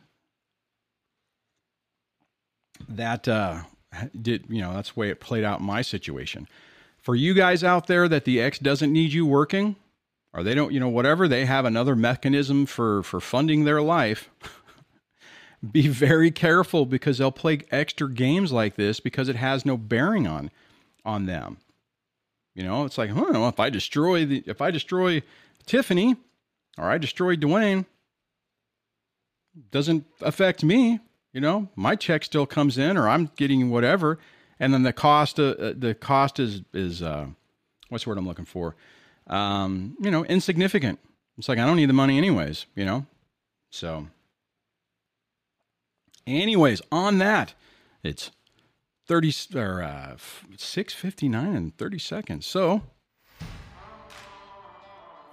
[2.89, 3.62] that uh
[4.20, 6.49] did you know that's the way it played out in my situation
[7.01, 9.76] for you guys out there that the ex doesn't need you working
[10.33, 14.30] or they don't you know whatever they have another mechanism for for funding their life
[15.70, 20.26] be very careful because they'll play extra games like this because it has no bearing
[20.26, 20.51] on
[21.05, 21.59] on them.
[22.55, 25.22] You know, it's like, huh, if I destroy the if I destroy
[25.66, 26.16] Tiffany
[26.76, 27.87] or I destroy Duane,
[29.70, 31.01] doesn't affect me.
[31.33, 34.18] You know, my check still comes in, or I'm getting whatever,
[34.61, 37.26] and then the cost uh, the cost is is uh,
[37.89, 38.76] what's the word I'm looking for?
[39.28, 40.99] Um, you know, insignificant.
[41.39, 42.66] It's like I don't need the money anyways.
[42.74, 43.07] You know,
[43.70, 44.09] so.
[46.24, 47.55] Anyways, on that,
[48.05, 48.30] it's
[49.09, 50.16] 30 or uh,
[50.57, 52.47] 6:59 and 30 seconds.
[52.47, 52.83] So,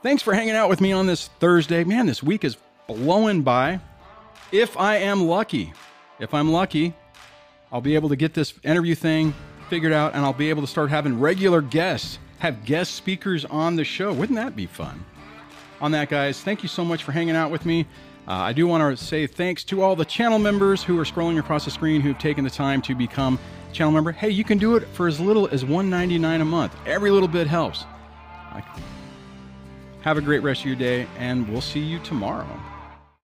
[0.01, 1.83] thanks for hanging out with me on this Thursday.
[1.83, 3.81] Man, this week is blowing by.
[4.51, 5.73] If I am lucky,
[6.19, 6.93] if I'm lucky,
[7.71, 9.33] I'll be able to get this interview thing
[9.69, 13.75] figured out and I'll be able to start having regular guests, have guest speakers on
[13.75, 14.11] the show.
[14.13, 15.05] Wouldn't that be fun?
[15.81, 17.85] On that, guys, thank you so much for hanging out with me.
[18.27, 21.39] Uh, I do want to say thanks to all the channel members who are scrolling
[21.39, 23.39] across the screen who've taken the time to become
[23.71, 24.11] channel member.
[24.11, 26.75] Hey, you can do it for as little as $1.99 a month.
[26.85, 27.85] Every little bit helps.
[30.01, 32.47] Have a great rest of your day, and we'll see you tomorrow.